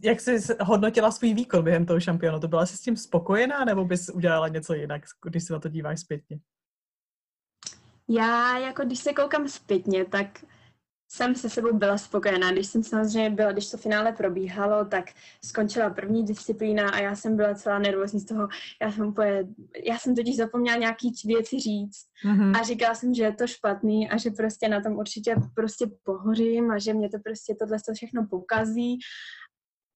jak 0.03 0.21
jsi 0.21 0.39
hodnotila 0.61 1.11
svůj 1.11 1.35
výkon 1.35 1.65
během 1.65 1.87
toho 1.87 2.01
šampionu? 2.01 2.49
Byla 2.49 2.67
jsi 2.67 2.77
s 2.77 2.81
tím 2.81 2.97
spokojená, 2.97 3.65
nebo 3.65 3.85
bys 3.85 4.09
udělala 4.09 4.49
něco 4.49 4.75
jinak, 4.75 5.03
když 5.25 5.45
se 5.45 5.53
na 5.53 5.59
to 5.59 5.69
díváš 5.69 6.01
zpětně? 6.01 6.39
Já, 8.09 8.59
jako 8.59 8.85
když 8.85 8.99
se 8.99 9.13
koukám 9.13 9.49
zpětně, 9.49 10.05
tak 10.05 10.45
jsem 11.11 11.35
se 11.35 11.51
sebou 11.51 11.73
byla 11.73 11.99
spokojená. 11.99 12.53
Když 12.53 12.67
jsem 12.67 12.83
samozřejmě 12.83 13.31
byla, 13.31 13.53
když 13.53 13.71
to 13.71 13.77
finále 13.77 14.13
probíhalo, 14.13 14.85
tak 14.85 15.05
skončila 15.45 15.91
první 15.91 16.25
disciplína 16.25 16.91
a 16.91 16.99
já 16.99 17.17
jsem 17.17 17.37
byla 17.37 17.55
celá 17.55 17.79
nervózní 17.79 18.21
z 18.21 18.25
toho. 18.25 18.49
Já 18.83 18.93
jsem, 18.93 19.07
úplně, 19.07 19.49
já 19.85 19.99
jsem 19.99 20.15
totiž 20.15 20.37
zapomněla 20.37 20.77
nějaký 20.77 21.13
věci 21.25 21.61
říct 21.61 22.07
mm-hmm. 22.27 22.61
a 22.61 22.63
říkala 22.63 22.95
jsem, 22.95 23.15
že 23.15 23.23
je 23.23 23.35
to 23.35 23.47
špatný 23.47 24.11
a 24.11 24.17
že 24.17 24.31
prostě 24.31 24.69
na 24.69 24.81
tom 24.81 24.93
určitě 24.93 25.35
prostě 25.55 25.87
pohořím 26.03 26.71
a 26.71 26.79
že 26.79 26.95
mě 26.95 27.09
to 27.09 27.19
prostě 27.25 27.55
tohle 27.55 27.79
všechno 27.95 28.27
pokazí 28.31 28.99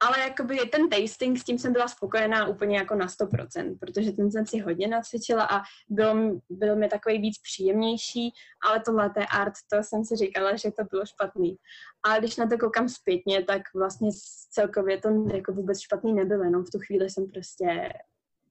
ale 0.03 0.21
jakoby 0.21 0.57
ten 0.57 0.89
tasting, 0.89 1.39
s 1.39 1.45
tím 1.45 1.59
jsem 1.59 1.73
byla 1.73 1.89
spokojená 1.89 2.47
úplně 2.47 2.77
jako 2.77 2.95
na 2.95 3.07
100%, 3.07 3.79
protože 3.79 4.13
ten 4.13 4.31
jsem 4.31 4.47
si 4.47 4.59
hodně 4.59 4.89
nacvičila 4.89 5.45
a 5.45 5.63
byl, 5.89 6.41
byl 6.51 6.77
mi 6.77 6.89
takový 6.89 7.19
víc 7.19 7.39
příjemnější, 7.39 8.33
ale 8.69 8.81
to 8.81 8.93
latte 8.93 9.27
art, 9.27 9.55
to 9.73 9.83
jsem 9.83 10.05
si 10.05 10.17
říkala, 10.17 10.57
že 10.57 10.71
to 10.71 10.85
bylo 10.91 11.07
špatný. 11.07 11.57
Ale 12.03 12.19
když 12.19 12.37
na 12.37 12.47
to 12.47 12.59
koukám 12.59 12.89
zpětně, 12.89 13.45
tak 13.45 13.63
vlastně 13.75 14.11
celkově 14.51 14.99
to 14.99 15.09
jako 15.35 15.53
vůbec 15.53 15.81
špatný 15.81 16.13
nebylo, 16.13 16.45
jenom 16.45 16.65
v 16.65 16.71
tu 16.71 16.79
chvíli 16.79 17.11
jsem 17.11 17.27
prostě 17.31 17.93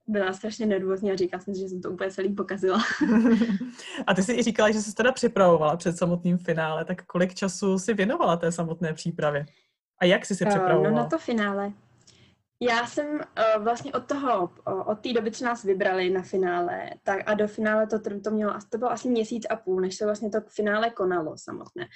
byla 0.06 0.32
strašně 0.32 0.66
nervózní 0.66 1.12
a 1.12 1.16
říkala 1.16 1.40
jsem 1.40 1.54
si, 1.54 1.60
že 1.60 1.68
jsem 1.68 1.80
to 1.80 1.90
úplně 1.90 2.10
celý 2.10 2.34
pokazila. 2.34 2.82
a 4.06 4.14
ty 4.14 4.22
jsi 4.22 4.32
i 4.32 4.42
říkala, 4.42 4.70
že 4.70 4.82
jsi 4.82 4.94
teda 4.94 5.12
připravovala 5.12 5.76
před 5.76 5.96
samotným 5.96 6.38
finále, 6.38 6.84
tak 6.84 7.04
kolik 7.04 7.34
času 7.34 7.78
si 7.78 7.94
věnovala 7.94 8.36
té 8.36 8.52
samotné 8.52 8.94
přípravě? 8.94 9.46
A 10.02 10.04
jak 10.04 10.26
jsi 10.26 10.36
se 10.36 10.46
připravovala? 10.46 10.90
No 10.90 10.96
na 10.96 11.06
to 11.06 11.18
finále. 11.18 11.72
Já 12.62 12.86
jsem 12.86 13.08
uh, 13.14 13.64
vlastně 13.64 13.92
od 13.92 14.06
toho, 14.06 14.50
uh, 14.68 14.88
od 14.88 15.00
té 15.00 15.12
doby, 15.12 15.30
co 15.30 15.44
nás 15.44 15.64
vybrali 15.64 16.10
na 16.10 16.22
finále, 16.22 16.90
tak 17.02 17.20
a 17.26 17.34
do 17.34 17.48
finále 17.48 17.86
to, 17.86 17.98
to 18.24 18.30
mělo, 18.30 18.54
to 18.70 18.78
bylo 18.78 18.90
asi 18.90 19.08
měsíc 19.08 19.46
a 19.50 19.56
půl, 19.56 19.80
než 19.80 19.96
se 19.96 20.04
vlastně 20.04 20.30
to 20.30 20.38
finále 20.48 20.90
konalo 20.90 21.34
samotné. 21.38 21.86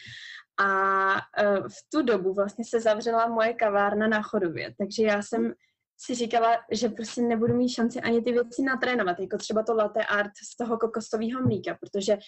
A 0.61 1.15
uh, 1.15 1.69
v 1.69 1.91
tu 1.93 2.03
dobu 2.03 2.35
vlastně 2.35 2.65
se 2.65 2.81
zavřela 2.81 3.27
moje 3.27 3.55
kavárna 3.55 4.09
na 4.09 4.23
chodově, 4.23 4.75
takže 4.79 5.03
já 5.03 5.23
jsem 5.23 5.53
si 5.99 6.15
říkala, 6.15 6.57
že 6.71 6.89
prostě 6.89 7.23
nebudu 7.23 7.55
mít 7.55 7.69
šanci 7.69 8.01
ani 8.01 8.23
ty 8.23 8.33
věci 8.33 8.63
natrénovat, 8.63 9.21
jako 9.21 9.39
třeba 9.39 9.63
to 9.63 9.75
latte 9.75 10.05
art 10.05 10.33
z 10.53 10.57
toho 10.57 10.79
kokosového 10.79 11.43
mlíka, 11.43 11.77
protože 11.81 12.19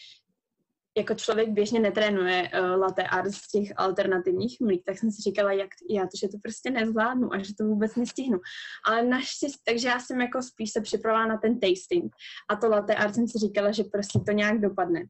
jako 0.98 1.14
člověk 1.14 1.48
běžně 1.48 1.80
netrénuje 1.80 2.50
uh, 2.54 2.80
latte 2.80 3.02
art 3.02 3.32
z 3.34 3.50
těch 3.50 3.72
alternativních 3.76 4.60
mlík, 4.60 4.82
tak 4.86 4.98
jsem 4.98 5.10
si 5.10 5.22
říkala, 5.22 5.52
jak 5.52 5.70
já 5.90 6.02
to, 6.02 6.16
že 6.20 6.28
to 6.28 6.38
prostě 6.42 6.70
nezvládnu 6.70 7.32
a 7.32 7.38
že 7.38 7.54
to 7.54 7.64
vůbec 7.64 7.96
nestihnu. 7.96 8.38
Ale 8.86 9.02
naštěstí, 9.02 9.62
takže 9.64 9.88
já 9.88 10.00
jsem 10.00 10.20
jako 10.20 10.42
spíš 10.42 10.72
se 10.72 10.80
připravila 10.80 11.26
na 11.26 11.36
ten 11.36 11.60
tasting 11.60 12.12
a 12.50 12.56
to 12.56 12.68
latte 12.68 12.94
art 12.94 13.14
jsem 13.14 13.28
si 13.28 13.38
říkala, 13.38 13.72
že 13.72 13.84
prostě 13.84 14.18
to 14.26 14.32
nějak 14.32 14.60
dopadne. 14.60 15.00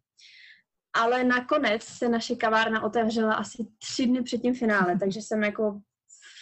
Ale 0.93 1.25
nakonec 1.25 1.83
se 1.83 2.09
naše 2.09 2.37
kavárna 2.37 2.83
otevřela 2.83 3.35
asi 3.35 3.67
tři 3.79 4.07
dny 4.07 4.23
před 4.23 4.39
tím 4.39 4.55
finále, 4.55 4.99
takže 5.01 5.23
jsem 5.23 5.43
jako 5.43 5.81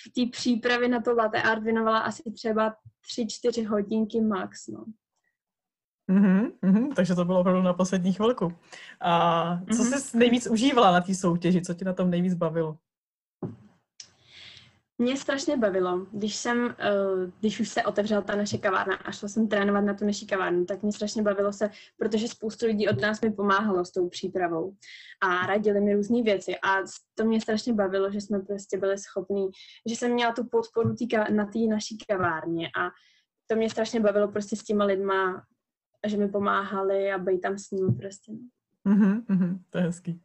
v 0.06 0.12
té 0.14 0.30
přípravě 0.30 0.88
na 0.88 1.00
to 1.00 1.14
latte 1.14 1.42
art 1.42 1.62
věnovala 1.62 1.98
asi 1.98 2.22
třeba 2.34 2.76
tři, 3.00 3.26
čtyři 3.26 3.62
hodinky 3.62 4.20
max, 4.20 4.66
no. 4.66 4.84
Mm-hmm, 6.10 6.52
mm-hmm, 6.62 6.94
takže 6.94 7.14
to 7.14 7.24
bylo 7.24 7.40
opravdu 7.40 7.62
na 7.62 7.72
poslední 7.72 8.12
chvilku. 8.12 8.52
A 9.00 9.58
co 9.76 9.82
mm-hmm. 9.82 9.98
jsi 9.98 10.18
nejvíc 10.18 10.46
užívala 10.46 10.92
na 10.92 11.00
té 11.00 11.14
soutěži? 11.14 11.62
Co 11.62 11.74
ti 11.74 11.84
na 11.84 11.92
tom 11.92 12.10
nejvíc 12.10 12.34
bavilo? 12.34 12.76
Mě 14.98 15.16
strašně 15.16 15.56
bavilo, 15.56 16.06
když 16.12 16.36
jsem, 16.36 16.64
uh, 16.64 17.30
když 17.40 17.60
už 17.60 17.68
se 17.68 17.82
otevřela 17.82 18.20
ta 18.20 18.36
naše 18.36 18.58
kavárna 18.58 18.94
a 18.96 19.12
šla 19.12 19.28
jsem 19.28 19.48
trénovat 19.48 19.84
na 19.84 19.94
tu 19.94 20.04
naši 20.04 20.26
kavárnu, 20.26 20.64
tak 20.64 20.82
mě 20.82 20.92
strašně 20.92 21.22
bavilo 21.22 21.52
se, 21.52 21.70
protože 21.98 22.28
spoustu 22.28 22.66
lidí 22.66 22.88
od 22.88 23.00
nás 23.00 23.20
mi 23.20 23.30
pomáhalo 23.30 23.84
s 23.84 23.92
tou 23.92 24.08
přípravou 24.08 24.74
a 25.22 25.46
radili 25.46 25.80
mi 25.80 25.94
různé 25.94 26.22
věci 26.22 26.56
a 26.56 26.76
to 27.14 27.24
mě 27.24 27.40
strašně 27.40 27.72
bavilo, 27.72 28.10
že 28.10 28.20
jsme 28.20 28.38
prostě 28.38 28.78
byli 28.78 28.98
schopní, 28.98 29.48
že 29.88 29.96
jsem 29.96 30.12
měla 30.12 30.32
tu 30.32 30.44
podporu 30.44 30.94
tý, 30.94 31.08
na 31.30 31.46
té 31.46 31.58
naší 31.58 31.98
kavárně 32.08 32.66
a 32.66 32.90
to 33.46 33.56
mě 33.56 33.70
strašně 33.70 34.00
bavilo 34.00 34.28
prostě 34.28 34.56
s 34.56 34.64
těma 34.64 34.84
lidma 34.84 35.42
a 36.06 36.08
že 36.08 36.16
mi 36.16 36.28
pomáhali 36.28 37.12
a 37.12 37.18
být 37.18 37.40
tam 37.40 37.58
s 37.58 37.70
ním 37.70 37.94
prostě. 37.96 38.32
Mm-hmm, 38.86 39.24
mm-hmm, 39.24 39.58
to 39.70 39.78
je 39.78 39.84
hezký. 39.84 40.22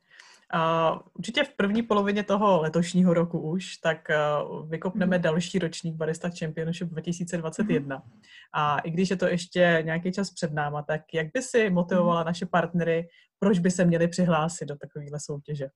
A 0.53 0.99
určitě 1.13 1.43
v 1.43 1.53
první 1.55 1.83
polovině 1.83 2.23
toho 2.23 2.61
letošního 2.61 3.13
roku 3.13 3.39
už, 3.39 3.77
tak 3.77 4.07
uh, 4.09 4.69
vykopneme 4.69 5.17
mm. 5.17 5.21
další 5.21 5.59
ročník 5.59 5.95
Barista 5.95 6.29
Championship 6.39 6.89
2021. 6.89 7.95
Mm. 7.95 8.21
A 8.53 8.79
i 8.79 8.91
když 8.91 9.09
je 9.09 9.15
to 9.15 9.27
ještě 9.27 9.81
nějaký 9.85 10.11
čas 10.11 10.31
před 10.31 10.53
náma, 10.53 10.81
tak 10.81 11.01
jak 11.13 11.27
by 11.33 11.41
si 11.41 11.69
motivovala 11.69 12.21
mm. 12.21 12.25
naše 12.25 12.45
partnery, 12.45 13.07
proč 13.39 13.59
by 13.59 13.71
se 13.71 13.85
měli 13.85 14.07
přihlásit 14.07 14.65
do 14.65 14.75
takovéhle 14.75 15.19
soutěže? 15.19 15.67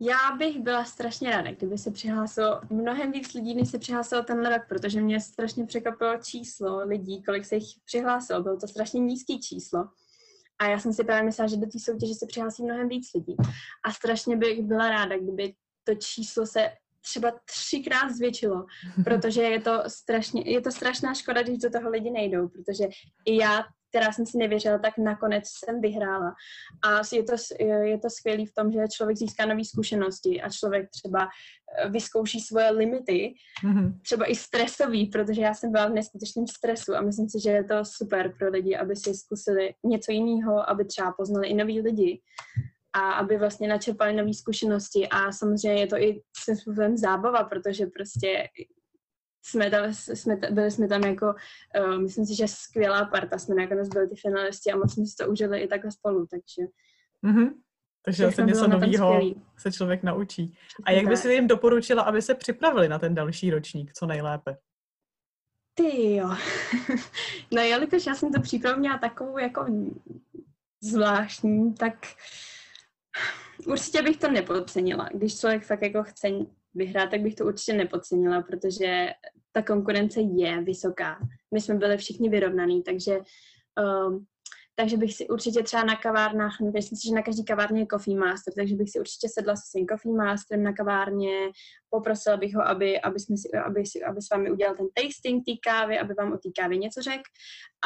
Já 0.00 0.36
bych 0.38 0.60
byla 0.60 0.84
strašně 0.84 1.30
ráda, 1.30 1.52
kdyby 1.52 1.78
se 1.78 1.90
přihlásilo 1.90 2.60
mnohem 2.70 3.12
víc 3.12 3.34
lidí, 3.34 3.54
než 3.54 3.70
se 3.70 3.78
přihlásilo 3.78 4.22
ten 4.22 4.46
rok, 4.46 4.62
protože 4.68 5.00
mě 5.00 5.20
strašně 5.20 5.66
překvapilo 5.66 6.16
číslo 6.16 6.86
lidí, 6.86 7.22
kolik 7.22 7.44
se 7.44 7.54
jich 7.54 7.68
přihlásilo. 7.84 8.42
Bylo 8.42 8.56
to 8.56 8.68
strašně 8.68 9.00
nízký 9.00 9.40
číslo. 9.40 9.88
A 10.58 10.66
já 10.66 10.78
jsem 10.78 10.92
si 10.92 11.04
právě 11.04 11.22
myslela, 11.22 11.48
že 11.48 11.56
do 11.56 11.66
té 11.66 11.78
soutěže 11.78 12.14
se 12.14 12.26
přihlásí 12.26 12.62
mnohem 12.62 12.88
víc 12.88 13.14
lidí. 13.14 13.36
A 13.84 13.92
strašně 13.92 14.36
bych 14.36 14.62
byla 14.62 14.90
ráda, 14.90 15.18
kdyby 15.18 15.54
to 15.84 15.94
číslo 15.94 16.46
se 16.46 16.70
třeba 17.00 17.32
třikrát 17.44 18.10
zvětšilo, 18.10 18.66
protože 19.04 19.42
je 19.42 19.60
to, 19.60 19.82
strašně, 19.86 20.42
je 20.50 20.60
to 20.60 20.70
strašná 20.70 21.14
škoda, 21.14 21.42
když 21.42 21.58
do 21.58 21.70
toho 21.70 21.90
lidi 21.90 22.10
nejdou, 22.10 22.48
protože 22.48 22.84
i 23.24 23.36
já 23.36 23.64
která 23.88 24.12
jsem 24.12 24.26
si 24.26 24.38
nevěřila, 24.38 24.78
tak 24.78 24.98
nakonec 24.98 25.44
jsem 25.46 25.80
vyhrála. 25.80 26.34
A 26.84 27.00
je 27.12 27.22
to, 27.22 27.32
je 27.64 27.98
to 27.98 28.10
skvělé 28.10 28.46
v 28.46 28.54
tom, 28.54 28.72
že 28.72 28.78
člověk 28.92 29.18
získá 29.18 29.46
nové 29.46 29.64
zkušenosti 29.64 30.42
a 30.42 30.50
člověk 30.50 30.90
třeba 30.90 31.28
eh, 31.78 31.88
vyzkouší 31.88 32.40
svoje 32.40 32.70
limity, 32.70 33.34
mm-hmm. 33.64 34.00
třeba 34.02 34.30
i 34.30 34.34
stresový, 34.34 35.06
protože 35.06 35.42
já 35.42 35.54
jsem 35.54 35.72
byla 35.72 35.86
v 35.86 35.92
neskutečném 35.92 36.46
stresu 36.46 36.96
a 36.96 37.00
myslím 37.00 37.28
si, 37.28 37.40
že 37.40 37.50
je 37.50 37.64
to 37.64 37.84
super 37.84 38.34
pro 38.38 38.50
lidi, 38.50 38.76
aby 38.76 38.96
si 38.96 39.14
zkusili 39.14 39.74
něco 39.84 40.12
jiného, 40.12 40.70
aby 40.70 40.84
třeba 40.84 41.12
poznali 41.12 41.48
i 41.48 41.54
noví 41.54 41.80
lidi 41.80 42.20
a 42.92 43.12
aby 43.12 43.38
vlastně 43.38 43.68
načerpali 43.68 44.12
nové 44.12 44.34
zkušenosti 44.34 45.08
a 45.08 45.32
samozřejmě 45.32 45.80
je 45.80 45.86
to 45.86 45.96
i 45.96 46.20
svým 46.36 46.56
způsobem 46.56 46.96
zábava, 46.96 47.44
protože 47.44 47.86
prostě 47.86 48.48
jsme 49.48 49.70
tam, 49.70 49.94
jsme, 49.94 50.36
byli 50.50 50.70
jsme 50.70 50.88
tam 50.88 51.02
jako, 51.02 51.34
uh, 51.80 51.98
myslím 51.98 52.26
si, 52.26 52.34
že 52.34 52.48
skvělá 52.48 53.04
parta, 53.04 53.38
jsme 53.38 53.54
nakonec 53.54 53.88
byli 53.88 54.08
ty 54.08 54.16
finalisti 54.16 54.72
a 54.72 54.76
moc 54.76 54.94
jsme 54.94 55.06
si 55.06 55.16
to 55.16 55.28
užili 55.30 55.60
i 55.60 55.68
takhle 55.68 55.92
spolu, 55.92 56.26
takže. 56.30 56.70
Mm-hmm. 57.24 57.50
Takže 58.04 58.24
zase 58.24 58.42
něco 58.42 58.66
nového 58.66 59.20
se 59.58 59.72
člověk 59.72 60.02
naučí. 60.02 60.58
A 60.84 60.90
jak 60.90 61.06
by 61.06 61.16
si 61.16 61.32
jim 61.32 61.46
doporučila, 61.46 62.02
aby 62.02 62.22
se 62.22 62.34
připravili 62.34 62.88
na 62.88 62.98
ten 62.98 63.14
další 63.14 63.50
ročník, 63.50 63.92
co 63.92 64.06
nejlépe? 64.06 64.56
Ty 65.74 66.14
jo. 66.14 66.28
no 67.54 67.62
jelikož 67.62 68.06
já 68.06 68.14
jsem 68.14 68.32
to 68.32 68.40
přípravu 68.40 68.80
měla 68.80 68.98
takovou 68.98 69.38
jako 69.38 69.66
zvláštní, 70.82 71.74
tak 71.74 71.94
určitě 73.66 74.02
bych 74.02 74.16
to 74.16 74.30
nepodcenila. 74.30 75.08
Když 75.14 75.40
člověk 75.40 75.64
fakt 75.64 75.82
jako 75.82 76.02
chce 76.02 76.28
vyhrát, 76.74 77.10
tak 77.10 77.20
bych 77.20 77.34
to 77.34 77.44
určitě 77.44 77.72
nepodcenila, 77.72 78.42
protože 78.42 79.08
ta 79.52 79.62
konkurence 79.62 80.20
je 80.20 80.62
vysoká. 80.62 81.18
My 81.54 81.60
jsme 81.60 81.74
byli 81.74 81.96
všichni 81.96 82.28
vyrovnaní, 82.28 82.82
takže 82.82 83.20
um, 83.80 84.26
takže 84.80 84.96
bych 84.96 85.14
si 85.14 85.28
určitě 85.28 85.62
třeba 85.62 85.84
na 85.84 85.96
kavárnách, 85.96 86.60
myslím 86.60 86.98
si, 86.98 87.08
že 87.08 87.14
na 87.14 87.22
každý 87.22 87.44
kavárně 87.44 87.80
je 87.80 87.86
Coffee 87.86 88.16
Master, 88.16 88.54
takže 88.54 88.76
bych 88.76 88.90
si 88.90 89.00
určitě 89.00 89.28
sedla 89.28 89.56
se 89.56 89.62
svým 89.70 89.86
Coffee 89.86 90.12
Masterem 90.12 90.62
na 90.62 90.72
kavárně, 90.72 91.30
poprosila 91.90 92.36
bych 92.36 92.54
ho, 92.54 92.62
aby, 92.68 93.00
aby, 93.00 93.20
jsme 93.20 93.36
si, 93.36 93.48
aby, 93.66 93.86
si, 93.86 94.02
aby 94.02 94.22
s 94.22 94.30
vámi 94.30 94.50
udělal 94.50 94.74
ten 94.74 94.86
tasting 94.94 95.44
té 95.44 95.52
kávy, 95.70 95.98
aby 95.98 96.14
vám 96.14 96.32
o 96.32 96.38
té 96.38 96.48
kávě 96.60 96.78
něco 96.78 97.02
řekl. 97.02 97.22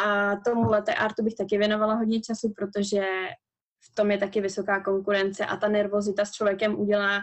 A 0.04 0.36
tomu 0.36 0.68
té 0.86 0.94
artu 0.94 1.22
bych 1.24 1.34
taky 1.34 1.58
věnovala 1.58 1.94
hodně 1.94 2.20
času, 2.20 2.52
protože 2.56 3.04
v 3.90 3.94
tom 3.94 4.10
je 4.10 4.18
taky 4.18 4.40
vysoká 4.40 4.82
konkurence 4.82 5.46
a 5.46 5.56
ta 5.56 5.68
nervozita 5.68 6.24
s 6.24 6.32
člověkem 6.32 6.80
udělá 6.80 7.20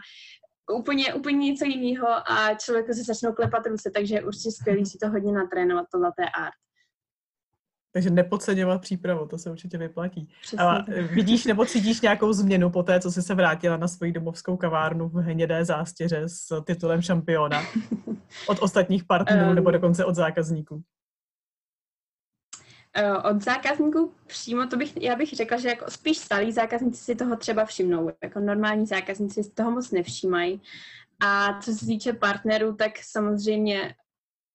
úplně, 0.70 1.14
úplně 1.14 1.38
něco 1.38 1.66
jiného 1.66 2.08
a 2.08 2.56
člověku 2.56 2.94
se 2.94 3.04
začnou 3.04 3.34
klepat 3.34 3.68
ruce, 3.68 3.92
takže 3.94 4.16
je 4.16 4.24
určitě 4.24 4.52
skvělý 4.52 4.86
si 4.86 4.98
to 4.98 5.10
hodně 5.10 5.34
natrénovat, 5.34 5.86
to 5.92 6.00
té 6.00 6.30
art. 6.30 6.54
Takže 7.94 8.10
nepodceňovat 8.10 8.82
přípravu, 8.82 9.28
to 9.28 9.38
se 9.38 9.52
určitě 9.52 9.78
vyplatí. 9.78 10.30
A 10.58 10.82
vidíš 11.14 11.46
nebo 11.46 11.66
cítíš 11.66 12.02
nějakou 12.02 12.34
změnu 12.34 12.70
po 12.70 12.84
té, 12.84 13.00
co 13.00 13.12
jsi 13.12 13.22
se 13.22 13.36
vrátila 13.36 13.78
na 13.78 13.88
svoji 13.88 14.12
domovskou 14.12 14.58
kavárnu 14.58 15.10
v 15.10 15.16
hnědé 15.16 15.66
zástěře 15.66 16.30
s 16.30 16.62
titulem 16.64 17.02
šampiona 17.02 17.62
od 18.48 18.62
ostatních 18.62 19.04
partnerů 19.04 19.50
um, 19.50 19.56
nebo 19.56 19.72
dokonce 19.72 20.06
od 20.06 20.16
zákazníků? 20.16 20.84
Eh, 22.94 23.18
od 23.18 23.42
zákazníků 23.42 24.14
přímo 24.28 24.68
to 24.68 24.78
bych, 24.78 25.02
já 25.02 25.16
bych 25.16 25.30
řekla, 25.30 25.58
že 25.58 25.68
jako 25.68 25.92
spíš 25.92 26.18
stálí 26.18 26.52
zákazníci 26.52 27.04
si 27.04 27.16
toho 27.16 27.36
třeba 27.36 27.66
všimnou. 27.66 28.12
Jako 28.24 28.40
normální 28.40 28.86
zákazníci 28.86 29.44
si 29.44 29.52
toho 29.52 29.72
moc 29.72 29.92
nevšímají. 29.92 30.62
A 31.20 31.62
co 31.62 31.74
se 31.74 31.86
týče 31.86 32.14
partnerů, 32.14 32.76
tak 32.76 32.92
samozřejmě 33.02 33.96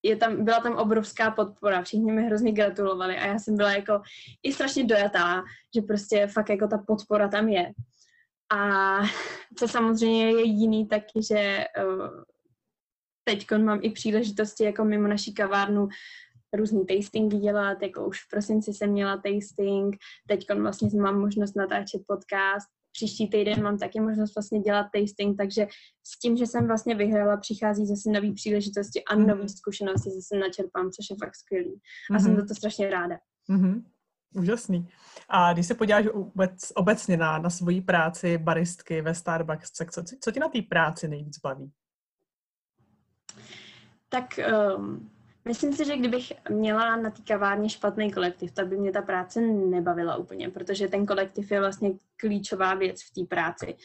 je 0.03 0.17
tam, 0.17 0.45
byla 0.45 0.61
tam 0.61 0.77
obrovská 0.77 1.31
podpora, 1.31 1.83
všichni 1.83 2.13
mi 2.13 2.23
hrozně 2.23 2.53
gratulovali 2.53 3.17
a 3.17 3.27
já 3.27 3.39
jsem 3.39 3.57
byla 3.57 3.73
jako 3.73 4.03
i 4.43 4.53
strašně 4.53 4.85
dojatá, 4.85 5.43
že 5.75 5.83
prostě 5.83 6.27
fakt 6.27 6.49
jako 6.49 6.69
ta 6.69 6.79
podpora 6.79 7.29
tam 7.29 7.49
je. 7.49 7.73
A 8.53 8.99
co 9.57 9.69
samozřejmě 9.69 10.31
je 10.31 10.43
jiný 10.43 10.89
taky, 10.89 11.23
že 11.29 11.65
uh, 11.85 12.09
teď 13.25 13.47
mám 13.59 13.79
i 13.83 13.91
příležitosti 13.91 14.65
jako 14.65 14.85
mimo 14.85 15.09
naší 15.09 15.35
kavárnu 15.35 15.89
různý 16.55 16.87
tastingy 16.87 17.37
dělat, 17.37 17.83
jako 17.83 18.07
už 18.07 18.21
v 18.21 18.29
prosinci 18.31 18.73
jsem 18.73 18.91
měla 18.91 19.17
tasting, 19.17 19.97
teď 20.29 20.47
vlastně 20.61 21.01
mám 21.01 21.21
možnost 21.21 21.57
natáčet 21.57 22.03
podcast, 22.07 22.69
příští 22.93 23.29
týden 23.29 23.63
mám 23.63 23.79
taky 23.79 24.01
možnost 24.01 24.35
vlastně 24.35 24.61
dělat 24.61 24.87
tasting, 24.93 25.37
takže 25.39 25.67
s 26.07 26.19
tím, 26.19 26.37
že 26.37 26.47
jsem 26.47 26.67
vlastně 26.67 26.95
vyhrála, 26.95 27.37
přichází 27.37 27.87
zase 27.87 28.11
nové 28.11 28.33
příležitosti 28.33 29.05
a 29.05 29.17
mhm. 29.17 29.27
nové 29.27 29.49
zkušenosti 29.49 30.11
zase 30.11 30.37
načerpám, 30.37 30.91
což 30.91 31.11
je 31.11 31.17
fakt 31.25 31.37
skvělý. 31.37 31.75
A 31.75 32.13
mm-hmm. 32.13 32.23
jsem 32.23 32.31
mhm. 32.33 32.41
za 32.41 32.47
to 32.47 32.55
strašně 32.55 32.91
ráda. 32.91 33.17
Mm-hmm. 33.51 33.83
Úžasný. 34.35 34.89
A 35.29 35.53
když 35.53 35.67
se 35.67 35.75
podíváš 35.75 36.07
obec, 36.13 36.73
obecně 36.75 37.17
na, 37.17 37.39
na 37.39 37.51
svoji 37.51 37.81
práci 37.81 38.39
baristky 38.39 39.03
ve 39.03 39.15
Starbucks, 39.15 39.73
tak 39.73 39.91
co, 39.91 40.03
co 40.21 40.33
tě 40.33 40.41
na 40.41 40.49
té 40.49 40.63
práci 40.63 41.09
nejvíc 41.09 41.39
baví? 41.39 41.73
Tak 44.09 44.25
um, 44.77 45.11
Myslím 45.49 45.73
si, 45.73 45.85
že 45.85 45.97
kdybych 45.97 46.33
měla 46.51 46.97
na 46.97 47.11
té 47.11 47.23
kavárně 47.23 47.69
špatný 47.69 48.13
kolektiv, 48.13 48.53
tak 48.53 48.69
by 48.69 48.77
mě 48.77 48.93
ta 48.93 49.03
práce 49.03 49.41
nebavila 49.41 50.17
úplně, 50.17 50.51
protože 50.51 50.89
ten 50.89 51.07
kolektiv 51.07 51.51
je 51.51 51.61
vlastně 51.61 51.93
klíčová 52.17 52.75
věc 52.75 53.03
v 53.03 53.15
té 53.15 53.27
práci. 53.35 53.77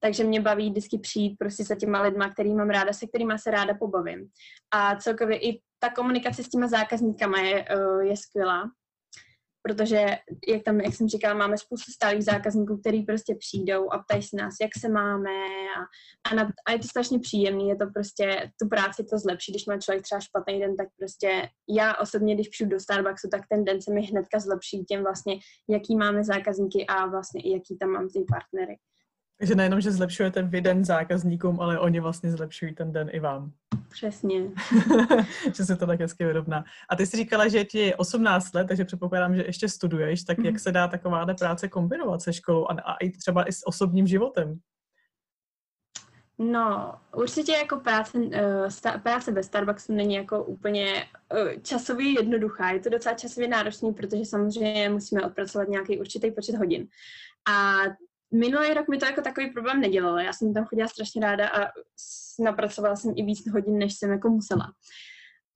Takže 0.00 0.24
mě 0.24 0.40
baví 0.40 0.70
vždycky 0.70 0.98
přijít 0.98 1.36
prostě 1.38 1.64
za 1.64 1.74
těma 1.74 2.02
lidma, 2.02 2.30
který 2.30 2.54
mám 2.54 2.70
ráda, 2.70 2.92
se 2.92 3.06
kterými 3.06 3.38
se 3.38 3.50
ráda 3.50 3.74
pobavím. 3.74 4.28
A 4.70 4.96
celkově 4.96 5.38
i 5.38 5.60
ta 5.78 5.90
komunikace 5.90 6.44
s 6.44 6.48
těma 6.48 6.66
zákazníkama 6.66 7.38
je, 7.38 7.64
eh, 7.68 8.04
je 8.04 8.16
skvělá 8.16 8.70
protože, 9.66 10.06
jak 10.48 10.62
tam, 10.62 10.80
jak 10.80 10.94
jsem 10.94 11.08
říkala, 11.08 11.34
máme 11.34 11.58
spoustu 11.58 11.92
stálých 11.92 12.24
zákazníků, 12.24 12.76
který 12.76 13.02
prostě 13.02 13.34
přijdou 13.34 13.92
a 13.92 13.98
ptají 13.98 14.22
se 14.22 14.36
nás, 14.36 14.54
jak 14.62 14.70
se 14.78 14.88
máme 14.88 15.30
a, 15.78 15.80
a, 16.30 16.34
na, 16.34 16.52
a 16.66 16.72
je 16.72 16.78
to 16.78 16.88
strašně 16.88 17.18
příjemný, 17.18 17.68
je 17.68 17.76
to 17.76 17.86
prostě, 17.94 18.50
tu 18.62 18.68
práci 18.68 19.04
to 19.04 19.18
zlepší, 19.18 19.52
když 19.52 19.66
má 19.66 19.78
člověk 19.78 20.02
třeba 20.02 20.20
špatný 20.20 20.60
den, 20.60 20.76
tak 20.76 20.88
prostě 20.98 21.48
já 21.68 21.94
osobně, 21.96 22.34
když 22.34 22.48
přijdu 22.48 22.70
do 22.70 22.80
Starbucksu, 22.80 23.28
tak 23.30 23.40
ten 23.50 23.64
den 23.64 23.82
se 23.82 23.92
mi 23.92 24.02
hnedka 24.02 24.38
zlepší 24.38 24.84
těm 24.84 25.02
vlastně, 25.02 25.34
jaký 25.68 25.96
máme 25.96 26.24
zákazníky 26.24 26.86
a 26.86 27.06
vlastně 27.06 27.42
i 27.42 27.52
jaký 27.52 27.76
tam 27.76 27.90
mám 27.90 28.08
ty 28.08 28.24
partnery. 28.28 28.76
Takže 29.38 29.54
nejenom, 29.54 29.80
že 29.80 29.92
zlepšujete 29.92 30.42
vy 30.42 30.60
den 30.60 30.84
zákazníkům, 30.84 31.60
ale 31.60 31.78
oni 31.78 32.00
vlastně 32.00 32.30
zlepšují 32.30 32.74
ten 32.74 32.92
den 32.92 33.10
i 33.12 33.20
vám. 33.20 33.52
Přesně. 33.94 34.40
že 35.56 35.64
se 35.64 35.76
to 35.76 35.86
tak 35.86 36.00
hezky 36.00 36.24
vyrovná. 36.24 36.64
A 36.88 36.96
ty 36.96 37.06
jsi 37.06 37.16
říkala, 37.16 37.48
že 37.48 37.64
ti 37.64 37.78
je 37.78 37.96
18 37.96 38.54
let, 38.54 38.68
takže 38.68 38.84
předpokládám, 38.84 39.36
že 39.36 39.44
ještě 39.46 39.68
studuješ, 39.68 40.22
tak 40.22 40.38
jak 40.44 40.60
se 40.60 40.72
dá 40.72 40.88
taková 40.88 41.26
práce 41.38 41.68
kombinovat 41.68 42.22
se 42.22 42.32
školou 42.32 42.66
a, 42.66 42.72
a 42.72 42.96
i 42.96 43.10
třeba 43.10 43.48
i 43.48 43.52
s 43.52 43.66
osobním 43.66 44.06
životem? 44.06 44.60
No, 46.38 46.94
určitě 47.16 47.52
jako 47.52 47.76
práce, 47.76 48.18
sta, 48.68 48.98
práce 48.98 49.32
ve 49.32 49.42
Starbucksu 49.42 49.92
není 49.92 50.14
jako 50.14 50.44
úplně 50.44 51.06
uh, 51.32 51.62
časově 51.62 52.12
jednoduchá. 52.12 52.70
Je 52.70 52.80
to 52.80 52.88
docela 52.88 53.14
časově 53.14 53.48
náročný, 53.48 53.94
protože 53.94 54.24
samozřejmě 54.24 54.88
musíme 54.90 55.22
odpracovat 55.22 55.68
nějaký 55.68 55.98
určitý 56.00 56.30
počet 56.30 56.54
hodin. 56.54 56.88
A 57.50 57.76
minulý 58.34 58.74
rok 58.74 58.88
mi 58.88 58.98
to 58.98 59.06
jako 59.06 59.20
takový 59.20 59.50
problém 59.50 59.80
nedělalo. 59.80 60.18
Já 60.18 60.32
jsem 60.32 60.54
tam 60.54 60.64
chodila 60.64 60.88
strašně 60.88 61.20
ráda 61.20 61.48
a 61.48 61.70
napracovala 62.44 62.96
jsem 62.96 63.12
i 63.16 63.22
víc 63.22 63.50
hodin, 63.52 63.78
než 63.78 63.94
jsem 63.94 64.10
jako 64.10 64.28
musela. 64.28 64.72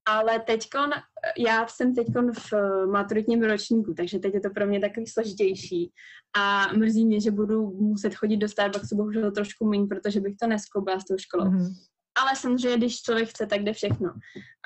Ale 0.08 0.40
teďkon, 0.40 0.90
já 1.38 1.66
jsem 1.66 1.94
teďkon 1.94 2.32
v 2.32 2.52
maturitním 2.86 3.42
ročníku, 3.42 3.94
takže 3.94 4.18
teď 4.18 4.34
je 4.34 4.40
to 4.40 4.50
pro 4.50 4.66
mě 4.66 4.80
takový 4.80 5.06
složitější. 5.06 5.92
A 6.36 6.72
mrzí 6.72 7.06
mě, 7.06 7.20
že 7.20 7.30
budu 7.30 7.70
muset 7.70 8.14
chodit 8.14 8.36
do 8.36 8.48
Starbucksu 8.48 8.96
bohužel 8.96 9.32
trošku 9.32 9.68
méně, 9.68 9.86
protože 9.86 10.20
bych 10.20 10.36
to 10.36 10.46
neskloubila 10.46 11.00
s 11.00 11.04
tou 11.04 11.18
školou. 11.18 11.44
Mm-hmm. 11.44 11.72
Ale 12.20 12.36
samozřejmě, 12.36 12.76
když 12.76 13.02
člověk 13.02 13.28
chce, 13.28 13.46
tak 13.46 13.60
jde 13.60 13.72
všechno. 13.72 14.12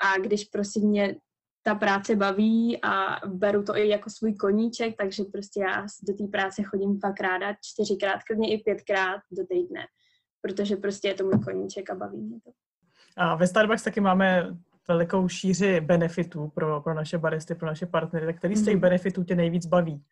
A 0.03 0.17
když 0.17 0.43
prostě 0.43 0.79
mě 0.79 1.15
ta 1.63 1.75
práce 1.75 2.15
baví 2.15 2.81
a 2.83 3.19
beru 3.27 3.63
to 3.63 3.77
i 3.77 3.89
jako 3.89 4.09
svůj 4.09 4.35
koníček, 4.35 4.95
takže 4.97 5.23
prostě 5.23 5.61
já 5.61 5.85
do 6.07 6.13
té 6.13 6.27
práce 6.31 6.63
chodím 6.63 6.99
fakt 6.99 7.21
ráda, 7.21 7.55
čtyřikrát, 7.61 8.23
klidně 8.23 8.53
i 8.53 8.57
pětkrát 8.57 9.21
do 9.31 9.45
týdne, 9.45 9.85
protože 10.41 10.75
prostě 10.75 11.07
je 11.07 11.13
to 11.13 11.23
můj 11.23 11.39
koníček 11.43 11.89
a 11.89 11.95
baví 11.95 12.21
mě 12.21 12.39
to. 12.43 12.51
A 13.17 13.35
ve 13.35 13.47
Starbucks 13.47 13.83
taky 13.83 14.01
máme 14.01 14.57
velikou 14.87 15.27
šíři 15.27 15.81
benefitů 15.81 16.51
pro, 16.55 16.81
pro 16.81 16.93
naše 16.93 17.17
baristy, 17.17 17.55
pro 17.55 17.67
naše 17.67 17.85
partnery. 17.85 18.25
Tak 18.25 18.37
který 18.37 18.55
z 18.55 18.65
těch 18.65 18.75
mm. 18.75 18.81
benefitů 18.81 19.23
tě 19.23 19.35
nejvíc 19.35 19.65
baví? 19.65 20.03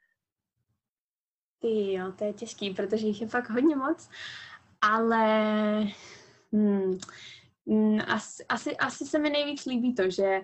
Ty 1.59 1.93
jo, 1.93 2.11
to 2.11 2.23
je 2.23 2.33
těžký, 2.33 2.69
protože 2.69 3.07
jich 3.07 3.21
je 3.21 3.27
fakt 3.27 3.49
hodně 3.49 3.75
moc, 3.75 4.09
ale 4.81 5.25
hmm, 6.53 6.97
hmm 7.67 7.99
asi, 8.07 8.45
asi, 8.49 8.77
asi 8.77 9.05
se 9.05 9.19
mi 9.19 9.29
nejvíc 9.29 9.65
líbí 9.65 9.95
to, 9.95 10.09
že 10.09 10.41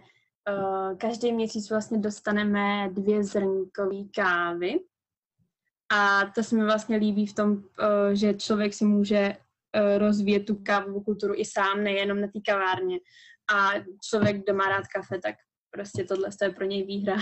každý 0.97 1.31
měsíc 1.31 1.69
vlastně 1.69 1.97
dostaneme 1.97 2.89
dvě 2.91 3.23
zrnkové 3.23 4.03
kávy. 4.15 4.79
A 5.91 6.25
to 6.35 6.43
se 6.43 6.55
mi 6.55 6.63
vlastně 6.63 6.97
líbí 6.97 7.27
v 7.27 7.33
tom, 7.33 7.51
uh, 7.51 7.61
že 8.13 8.33
člověk 8.33 8.73
si 8.73 8.85
může 8.85 9.35
uh, 9.35 9.97
rozvíjet 9.97 10.45
tu 10.45 10.55
kávovou 10.55 11.01
kulturu 11.01 11.33
i 11.37 11.45
sám, 11.45 11.83
nejenom 11.83 12.21
na 12.21 12.27
té 12.27 12.39
kavárně. 12.45 12.97
A 13.55 13.71
člověk, 14.09 14.43
kdo 14.43 14.53
má 14.53 14.69
rád 14.69 14.87
kafe, 14.87 15.19
tak 15.23 15.35
prostě 15.71 16.03
tohle 16.03 16.29
je 16.41 16.49
pro 16.49 16.65
něj 16.65 16.83
výhra. 16.83 17.15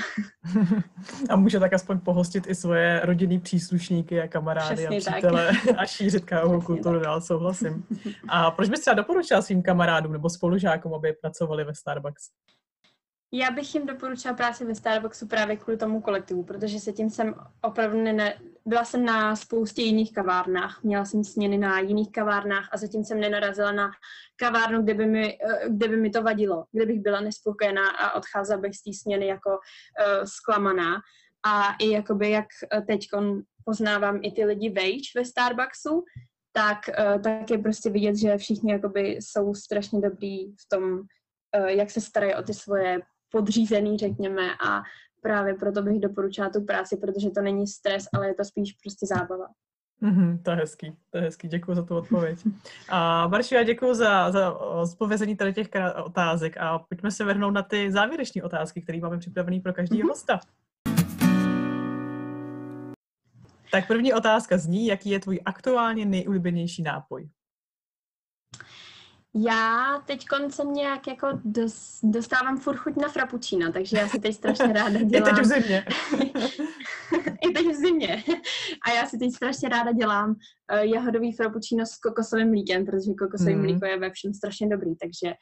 a 1.29 1.35
může 1.35 1.59
tak 1.59 1.73
aspoň 1.73 1.99
pohostit 1.99 2.47
i 2.47 2.55
svoje 2.55 3.01
rodinný 3.03 3.39
příslušníky 3.39 4.21
a 4.21 4.27
kamarády 4.27 4.75
Přesně 4.75 4.97
a 4.97 5.11
přítele 5.11 5.51
tak. 5.67 5.75
a 5.77 5.85
šířit 5.85 6.25
kávovou 6.25 6.61
kulturu 6.61 6.99
dál, 6.99 7.21
souhlasím. 7.21 7.85
A 8.29 8.51
proč 8.51 8.69
bys 8.69 8.79
třeba 8.79 8.93
doporučila 8.93 9.41
svým 9.41 9.63
kamarádům 9.63 10.11
nebo 10.11 10.29
spolužákům, 10.29 10.93
aby 10.93 11.13
pracovali 11.21 11.63
ve 11.63 11.75
Starbucks? 11.75 12.29
Já 13.33 13.51
bych 13.51 13.75
jim 13.75 13.85
doporučila 13.85 14.33
práci 14.33 14.65
ve 14.65 14.75
Starbucksu 14.75 15.27
právě 15.27 15.57
kvůli 15.57 15.77
tomu 15.77 16.01
kolektivu, 16.01 16.43
protože 16.43 16.79
se 16.79 16.93
tím 16.93 17.09
jsem 17.09 17.35
opravdu 17.61 18.01
ne... 18.01 18.39
Byla 18.65 18.85
jsem 18.85 19.05
na 19.05 19.35
spoustě 19.35 19.81
jiných 19.81 20.13
kavárnách, 20.13 20.83
měla 20.83 21.05
jsem 21.05 21.23
směny 21.23 21.57
na 21.57 21.79
jiných 21.79 22.11
kavárnách 22.11 22.69
a 22.71 22.77
zatím 22.77 23.03
jsem 23.03 23.19
nenarazila 23.19 23.71
na 23.71 23.91
kavárnu, 24.35 24.81
kde 24.83 24.93
by 24.93 25.05
mi, 25.05 25.37
eh, 25.41 25.69
kde 25.69 25.87
by 25.87 25.97
mi 25.97 26.09
to 26.09 26.21
vadilo, 26.21 26.65
kde 26.71 26.85
bych 26.85 26.99
byla 26.99 27.21
nespokojená 27.21 27.89
a 27.89 28.15
odcházela 28.15 28.61
bych 28.61 28.75
z 28.75 28.83
té 28.83 28.93
směny 28.93 29.27
jako 29.27 29.49
uh, 29.49 30.23
zklamaná. 30.23 30.95
A 31.45 31.75
i 31.79 31.89
jakoby 31.89 32.29
jak 32.29 32.45
teď 32.87 33.07
poznávám 33.65 34.19
i 34.23 34.31
ty 34.31 34.45
lidi 34.45 34.69
vejš 34.69 35.15
ve 35.15 35.25
Starbucksu, 35.25 36.03
tak, 36.53 36.79
uh, 36.99 37.21
tak 37.21 37.51
je 37.51 37.57
prostě 37.57 37.89
vidět, 37.89 38.15
že 38.15 38.37
všichni 38.37 38.71
jakoby 38.71 39.07
jsou 39.09 39.53
strašně 39.53 40.01
dobrý 40.01 40.51
v 40.51 40.69
tom, 40.69 40.83
uh, 40.93 41.65
jak 41.65 41.91
se 41.91 42.01
starají 42.01 42.35
o 42.35 42.43
ty 42.43 42.53
svoje 42.53 42.99
podřízený, 43.35 43.97
řekněme, 43.97 44.41
a 44.67 44.83
právě 45.21 45.53
proto 45.53 45.81
bych 45.81 45.99
doporučila 45.99 46.49
tu 46.49 46.61
práci, 46.61 46.97
protože 46.97 47.29
to 47.29 47.41
není 47.41 47.67
stres, 47.67 48.05
ale 48.13 48.27
je 48.27 48.33
to 48.33 48.45
spíš 48.45 48.73
prostě 48.73 49.05
zábava. 49.05 49.47
Mm-hmm, 50.01 50.39
to 50.43 50.51
je 50.51 50.57
hezký, 50.57 50.95
to 51.09 51.17
je 51.17 51.23
hezký, 51.23 51.47
děkuji 51.47 51.75
za 51.75 51.83
tu 51.83 51.95
odpověď. 51.95 52.39
A 52.89 53.27
Barši, 53.27 53.55
já 53.55 53.63
děkuji 53.63 53.93
za, 53.93 54.31
za 54.31 54.55
zpovězení 54.85 55.35
tady 55.35 55.53
těch 55.53 55.67
otázek 56.03 56.57
a 56.57 56.79
pojďme 56.79 57.11
se 57.11 57.23
vrhnout 57.23 57.53
na 57.53 57.61
ty 57.61 57.91
závěrečné 57.91 58.43
otázky, 58.43 58.81
které 58.81 58.99
máme 58.99 59.17
připravené 59.17 59.59
pro 59.59 59.73
každého 59.73 60.01
mm-hmm. 60.01 60.09
hosta. 60.09 60.39
Tak 63.71 63.87
první 63.87 64.13
otázka 64.13 64.57
zní, 64.57 64.87
jaký 64.87 65.09
je 65.09 65.19
tvůj 65.19 65.39
aktuálně 65.45 66.05
nejoblíbenější 66.05 66.83
nápoj? 66.83 67.29
Já 69.43 70.01
teď 70.05 70.25
koncem 70.25 70.73
nějak 70.73 71.07
jako 71.07 71.27
dos, 71.43 71.99
dostávám 72.03 72.57
furt 72.57 72.77
chuť 72.77 72.95
na 72.95 73.07
frappuccino, 73.07 73.71
takže 73.71 73.97
já 73.97 74.07
si 74.07 74.19
teď 74.19 74.35
strašně 74.35 74.73
ráda 74.73 74.99
dělám. 75.03 75.29
I 75.29 75.33
teď 75.33 75.45
v 75.45 75.45
zimě. 75.45 75.85
I 77.49 77.53
teď 77.53 77.67
v 77.67 77.73
zimě. 77.73 78.23
A 78.87 78.91
já 78.91 79.05
si 79.05 79.17
teď 79.17 79.31
strašně 79.31 79.69
ráda 79.69 79.91
dělám 79.91 80.29
uh, 80.29 80.79
jahodový 80.79 81.33
frappuccino 81.33 81.85
s 81.85 81.97
kokosovým 81.97 82.49
mlíkem, 82.49 82.85
protože 82.85 83.13
kokosový 83.19 83.55
mm. 83.55 83.61
mlíko 83.61 83.85
je 83.85 83.99
ve 83.99 84.09
všem 84.09 84.33
strašně 84.33 84.67
dobrý, 84.67 84.95
takže 84.95 85.33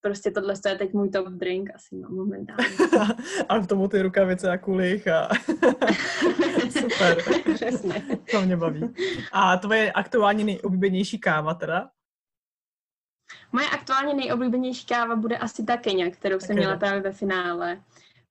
prostě 0.00 0.30
tohle 0.30 0.54
je 0.68 0.78
teď 0.78 0.92
můj 0.92 1.10
top 1.10 1.28
drink 1.28 1.70
asi 1.74 1.96
no, 1.96 2.08
momentálně. 2.08 2.64
a 3.48 3.58
v 3.58 3.66
tomu 3.66 3.88
ty 3.88 4.02
rukavice 4.02 4.50
a 4.50 4.58
kulich 4.58 5.08
a 5.08 5.28
super. 6.80 7.16
Přesně. 7.54 8.02
to 8.30 8.40
mě 8.40 8.56
baví. 8.56 8.94
A 9.32 9.56
tvoje 9.56 9.92
aktuálně 9.92 10.44
nejoblíbenější 10.44 11.18
káva 11.18 11.54
teda? 11.54 11.90
Moje 13.52 13.68
aktuálně 13.68 14.14
nejoblíbenější 14.14 14.86
káva 14.86 15.16
bude 15.16 15.38
asi 15.38 15.64
ta 15.64 15.76
Kenya, 15.76 16.10
kterou 16.10 16.40
jsem 16.40 16.56
měla 16.56 16.76
právě 16.76 17.00
ve 17.00 17.12
finále, 17.12 17.82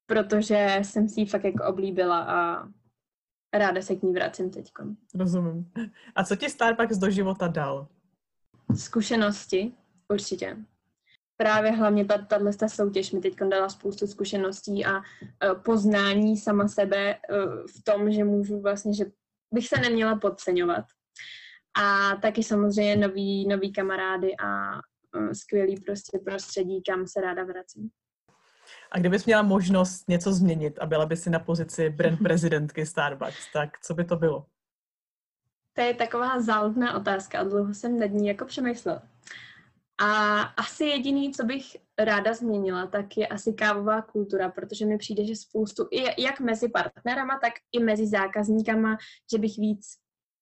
protože 0.06 0.80
jsem 0.82 1.10
si 1.10 1.20
ji 1.20 1.26
fakt 1.26 1.44
jako 1.44 1.66
oblíbila 1.66 2.20
a 2.20 2.68
ráda 3.54 3.82
se 3.82 3.96
k 3.96 4.04
ní 4.04 4.14
vracím 4.14 4.50
teď. 4.50 4.72
Rozumím. 5.16 5.72
A 6.16 6.24
co 6.24 6.36
ti 6.36 6.50
Starbucks 6.50 6.98
do 6.98 7.10
života 7.10 7.48
dal? 7.48 7.88
Zkušenosti, 8.76 9.74
určitě. 10.12 10.58
Právě 11.42 11.72
hlavně 11.72 12.06
ta, 12.06 12.18
tahle 12.18 12.54
ta 12.54 12.68
soutěž 12.68 13.12
mi 13.12 13.20
teď 13.20 13.36
dala 13.36 13.70
spoustu 13.70 14.08
zkušeností 14.08 14.86
a 14.86 14.98
uh, 14.98 15.04
poznání 15.66 16.38
sama 16.38 16.68
sebe 16.68 17.16
uh, 17.16 17.68
v 17.68 17.84
tom, 17.84 18.12
že 18.12 18.24
můžu 18.24 18.62
vlastně, 18.62 18.94
že 18.94 19.06
bych 19.54 19.68
se 19.68 19.82
neměla 19.82 20.16
podceňovat. 20.16 20.86
A 21.82 22.16
taky 22.16 22.44
samozřejmě 22.44 23.08
nový, 23.08 23.48
nový 23.48 23.74
kamarády 23.74 24.36
a 24.38 24.80
skvělý 25.34 25.82
prostě 25.82 26.20
prostředí, 26.26 26.84
kam 26.84 27.08
se 27.08 27.22
ráda 27.22 27.44
vracím. 27.44 27.90
A 28.92 29.00
kdybys 29.00 29.26
měla 29.26 29.42
možnost 29.42 30.08
něco 30.08 30.34
změnit 30.34 30.80
a 30.80 30.86
byla 30.86 31.06
by 31.06 31.18
si 31.18 31.30
na 31.30 31.40
pozici 31.40 31.90
brand 31.90 32.20
prezidentky 32.24 32.86
Starbucks, 32.86 33.52
tak 33.54 33.80
co 33.80 33.94
by 33.94 34.06
to 34.06 34.16
bylo? 34.16 34.46
To 35.74 35.82
je 35.82 35.94
taková 35.94 36.42
záludná 36.42 36.98
otázka 36.98 37.40
a 37.40 37.44
dlouho 37.44 37.74
jsem 37.74 38.00
nad 38.00 38.06
ní 38.12 38.28
jako 38.28 38.46
přemýšlela. 38.46 39.04
A 40.02 40.42
asi 40.42 40.86
jediný, 40.86 41.32
co 41.32 41.44
bych 41.44 41.64
ráda 42.00 42.34
změnila, 42.34 42.88
tak 42.88 43.18
je 43.18 43.28
asi 43.28 43.54
kávová 43.54 44.02
kultura, 44.02 44.50
protože 44.50 44.86
mi 44.86 44.98
přijde, 44.98 45.26
že 45.26 45.36
spoustu, 45.36 45.88
jak 46.18 46.40
mezi 46.40 46.70
partnerama, 46.70 47.40
tak 47.40 47.54
i 47.72 47.84
mezi 47.84 48.08
zákazníkama, 48.08 48.98
že 49.32 49.38
bych 49.38 49.58
víc 49.58 49.88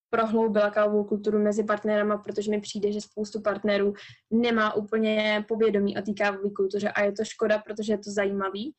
prohloubila 0.10 0.70
kávovou 0.70 1.04
kulturu 1.04 1.40
mezi 1.40 1.64
partnerama, 1.64 2.18
protože 2.18 2.52
mi 2.52 2.62
přijde, 2.62 2.92
že 2.92 3.02
spoustu 3.02 3.42
partnerů 3.42 3.94
nemá 4.32 4.74
úplně 4.74 5.46
povědomí 5.48 5.98
o 5.98 6.02
té 6.02 6.14
kávové 6.14 6.50
kultuře 6.50 6.92
a 6.92 7.02
je 7.02 7.12
to 7.12 7.26
škoda, 7.26 7.60
protože 7.60 7.94
je 7.94 7.98
to 7.98 8.12
zajímavý. 8.12 8.74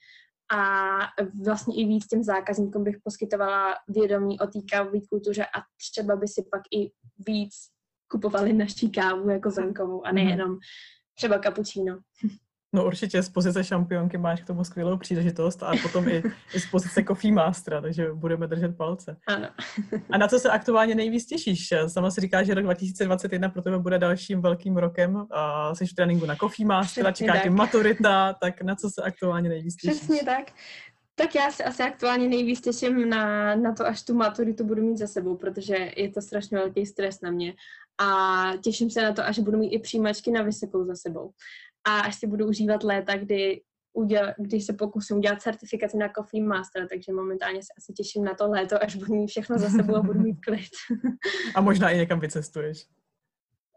A 0.53 0.99
vlastně 1.45 1.77
i 1.77 1.85
víc 1.85 2.07
těm 2.07 2.23
zákazníkům 2.23 2.85
bych 2.85 2.97
poskytovala 3.05 3.75
vědomí 3.89 4.41
o 4.41 4.47
té 4.47 4.59
kávové 4.71 4.99
kultuře 5.11 5.45
a 5.45 5.59
třeba 5.77 6.17
by 6.17 6.29
si 6.29 6.43
pak 6.51 6.63
i 6.77 6.91
víc 7.27 7.55
kupovali 8.11 8.53
naší 8.53 8.91
kávu 8.91 9.31
jako 9.31 9.51
venkovou 9.51 10.07
a 10.07 10.13
nejenom 10.13 10.59
třeba 11.15 11.39
cappuccino. 11.39 11.99
No 12.73 12.87
určitě 12.87 13.23
z 13.23 13.29
pozice 13.29 13.65
šampionky 13.65 14.19
máš 14.19 14.41
k 14.41 14.47
tomu 14.47 14.65
skvělou 14.65 14.97
příležitost 14.97 15.63
a 15.63 15.73
potom 15.83 16.09
i, 16.09 16.23
i 16.55 16.61
z 16.61 16.67
pozice 16.67 17.05
Coffee 17.05 17.33
Mastera, 17.33 17.81
takže 17.81 18.13
budeme 18.13 18.47
držet 18.47 18.77
palce. 18.77 19.17
Ano. 19.27 19.49
a 20.11 20.19
na 20.19 20.29
co 20.29 20.39
se 20.39 20.51
aktuálně 20.51 20.95
nejvíc 20.95 21.27
těšíš? 21.27 21.69
Sama 21.87 22.11
si 22.11 22.21
říká, 22.21 22.43
že 22.43 22.55
rok 22.55 22.65
2021 22.65 23.49
pro 23.49 23.63
tebe 23.63 23.79
bude 23.79 23.99
dalším 23.99 24.43
velkým 24.43 24.77
rokem. 24.77 25.27
A 25.31 25.75
jsi 25.75 25.87
v 25.87 25.95
tréninku 25.95 26.27
na 26.27 26.37
Coffee 26.37 26.67
Mastera, 26.67 27.13
čeká 27.13 27.39
tě 27.39 27.51
maturita, 27.51 28.33
tak 28.33 28.63
na 28.63 28.75
co 28.75 28.91
se 28.91 29.03
aktuálně 29.03 29.49
nejvíc 29.49 29.77
těšíš? 29.77 29.97
Přesně 29.99 30.25
tak. 30.25 30.53
Tak 31.15 31.35
já 31.35 31.51
se 31.51 31.65
asi 31.65 31.83
aktuálně 31.83 32.29
nejvíc 32.29 32.61
těším 32.61 33.09
na, 33.09 33.55
na 33.55 33.75
to, 33.75 33.87
až 33.87 34.03
tu 34.03 34.15
maturitu 34.15 34.65
budu 34.65 34.83
mít 34.83 34.99
za 34.99 35.07
sebou, 35.07 35.37
protože 35.37 35.91
je 35.97 36.11
to 36.11 36.23
strašně 36.23 36.59
velký 36.59 36.87
stres 36.87 37.21
na 37.21 37.31
mě. 37.31 37.55
A 38.01 38.53
těším 38.65 38.91
se 38.91 39.03
na 39.03 39.13
to, 39.13 39.25
až 39.25 39.39
budu 39.39 39.59
mít 39.59 39.69
i 39.69 39.79
přijímačky 39.79 40.31
na 40.31 40.43
vysokou 40.43 40.85
za 40.85 40.95
sebou 40.95 41.33
a 41.87 42.01
až 42.01 42.19
si 42.19 42.27
budu 42.27 42.47
užívat 42.47 42.83
léta, 42.83 43.17
kdy 43.17 43.61
uděl, 43.93 44.35
když 44.39 44.65
se 44.65 44.73
pokusím 44.73 45.17
udělat 45.17 45.43
certifikaci 45.43 45.97
na 45.97 46.09
Coffee 46.09 46.45
Master, 46.45 46.89
takže 46.89 47.13
momentálně 47.13 47.63
se 47.63 47.73
asi 47.79 47.93
těším 47.93 48.25
na 48.25 48.35
to 48.35 48.51
léto, 48.51 48.83
až 48.83 48.97
budu 48.97 49.15
mít 49.15 49.27
všechno 49.27 49.59
za 49.59 49.69
sebou 49.69 49.97
a 49.97 50.03
budu 50.03 50.21
mít 50.21 50.37
klid. 50.45 50.71
a 51.55 51.61
možná 51.61 51.91
i 51.91 51.97
někam 51.97 52.21
vycestuješ. 52.21 52.87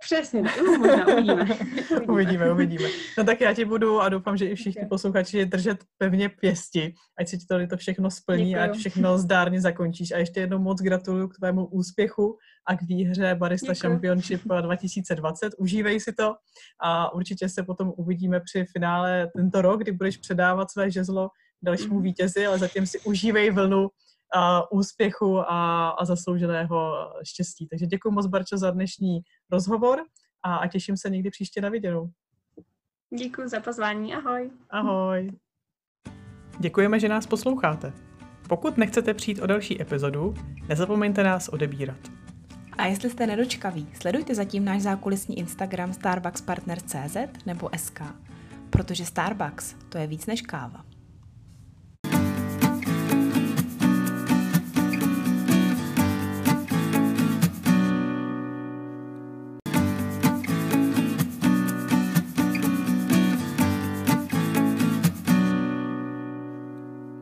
Přesně, 0.01 0.43
tak. 0.43 0.61
Uh, 0.61 0.77
možná 0.77 1.07
uvidíme. 1.07 1.47
uvidíme. 2.07 2.51
uvidíme, 2.51 2.89
No 3.17 3.23
tak 3.23 3.41
já 3.41 3.53
ti 3.53 3.65
budu 3.65 4.01
a 4.01 4.09
doufám, 4.09 4.37
že 4.37 4.45
i 4.45 4.55
všichni 4.55 4.85
posluchači 4.85 5.45
držet 5.45 5.83
pevně 5.97 6.29
pěsti, 6.29 6.93
ať 7.19 7.27
se 7.27 7.37
ti 7.37 7.45
to, 7.45 7.67
to 7.67 7.77
všechno 7.77 8.11
splní, 8.11 8.45
Děkuju. 8.45 8.63
ať 8.63 8.77
všechno 8.77 9.17
zdárně 9.17 9.61
zakončíš. 9.61 10.11
A 10.11 10.17
ještě 10.17 10.39
jednou 10.39 10.59
moc 10.59 10.81
gratuluju 10.81 11.27
k 11.27 11.35
tvému 11.35 11.65
úspěchu 11.65 12.37
a 12.67 12.77
k 12.77 12.81
výhře 12.81 13.35
Barista 13.35 13.73
Děkuju. 13.73 13.91
Championship 13.91 14.41
2020. 14.61 15.53
Užívej 15.57 15.99
si 15.99 16.13
to 16.13 16.35
a 16.83 17.13
určitě 17.13 17.49
se 17.49 17.63
potom 17.63 17.93
uvidíme 17.97 18.39
při 18.39 18.65
finále 18.71 19.29
tento 19.35 19.61
rok, 19.61 19.81
kdy 19.81 19.91
budeš 19.91 20.17
předávat 20.17 20.71
své 20.71 20.91
žezlo 20.91 21.29
dalšímu 21.63 21.95
mm. 21.95 22.01
vítězi, 22.01 22.45
ale 22.45 22.59
zatím 22.59 22.85
si 22.85 22.99
užívej 22.99 23.51
vlnu 23.51 23.89
a 24.33 24.71
úspěchu 24.71 25.39
a, 25.39 25.89
a 25.89 26.05
zaslouženého 26.05 27.09
štěstí. 27.23 27.67
Takže 27.67 27.85
děkuji 27.85 28.11
moc, 28.11 28.27
Barčo, 28.27 28.57
za 28.57 28.71
dnešní 28.71 29.19
rozhovor 29.51 30.03
a, 30.43 30.55
a 30.55 30.67
těším 30.67 30.97
se 30.97 31.09
někdy 31.09 31.29
příště 31.29 31.61
na 31.61 31.69
viděnou. 31.69 32.09
Děkuji 33.17 33.47
za 33.47 33.59
pozvání, 33.59 34.13
ahoj. 34.15 34.51
Ahoj. 34.69 35.31
Děkujeme, 36.59 36.99
že 36.99 37.09
nás 37.09 37.27
posloucháte. 37.27 37.93
Pokud 38.49 38.77
nechcete 38.77 39.13
přijít 39.13 39.39
o 39.41 39.47
další 39.47 39.81
epizodu, 39.81 40.33
nezapomeňte 40.69 41.23
nás 41.23 41.47
odebírat. 41.47 41.97
A 42.77 42.85
jestli 42.85 43.09
jste 43.09 43.27
nedočkaví, 43.27 43.87
sledujte 44.01 44.35
zatím 44.35 44.65
náš 44.65 44.81
zákulisní 44.81 45.39
Instagram 45.39 45.93
starbuckspartner.cz 45.93 47.17
nebo 47.45 47.69
SK, 47.77 48.01
protože 48.69 49.05
Starbucks 49.05 49.75
to 49.89 49.97
je 49.97 50.07
víc 50.07 50.25
než 50.25 50.41
káva. 50.41 50.90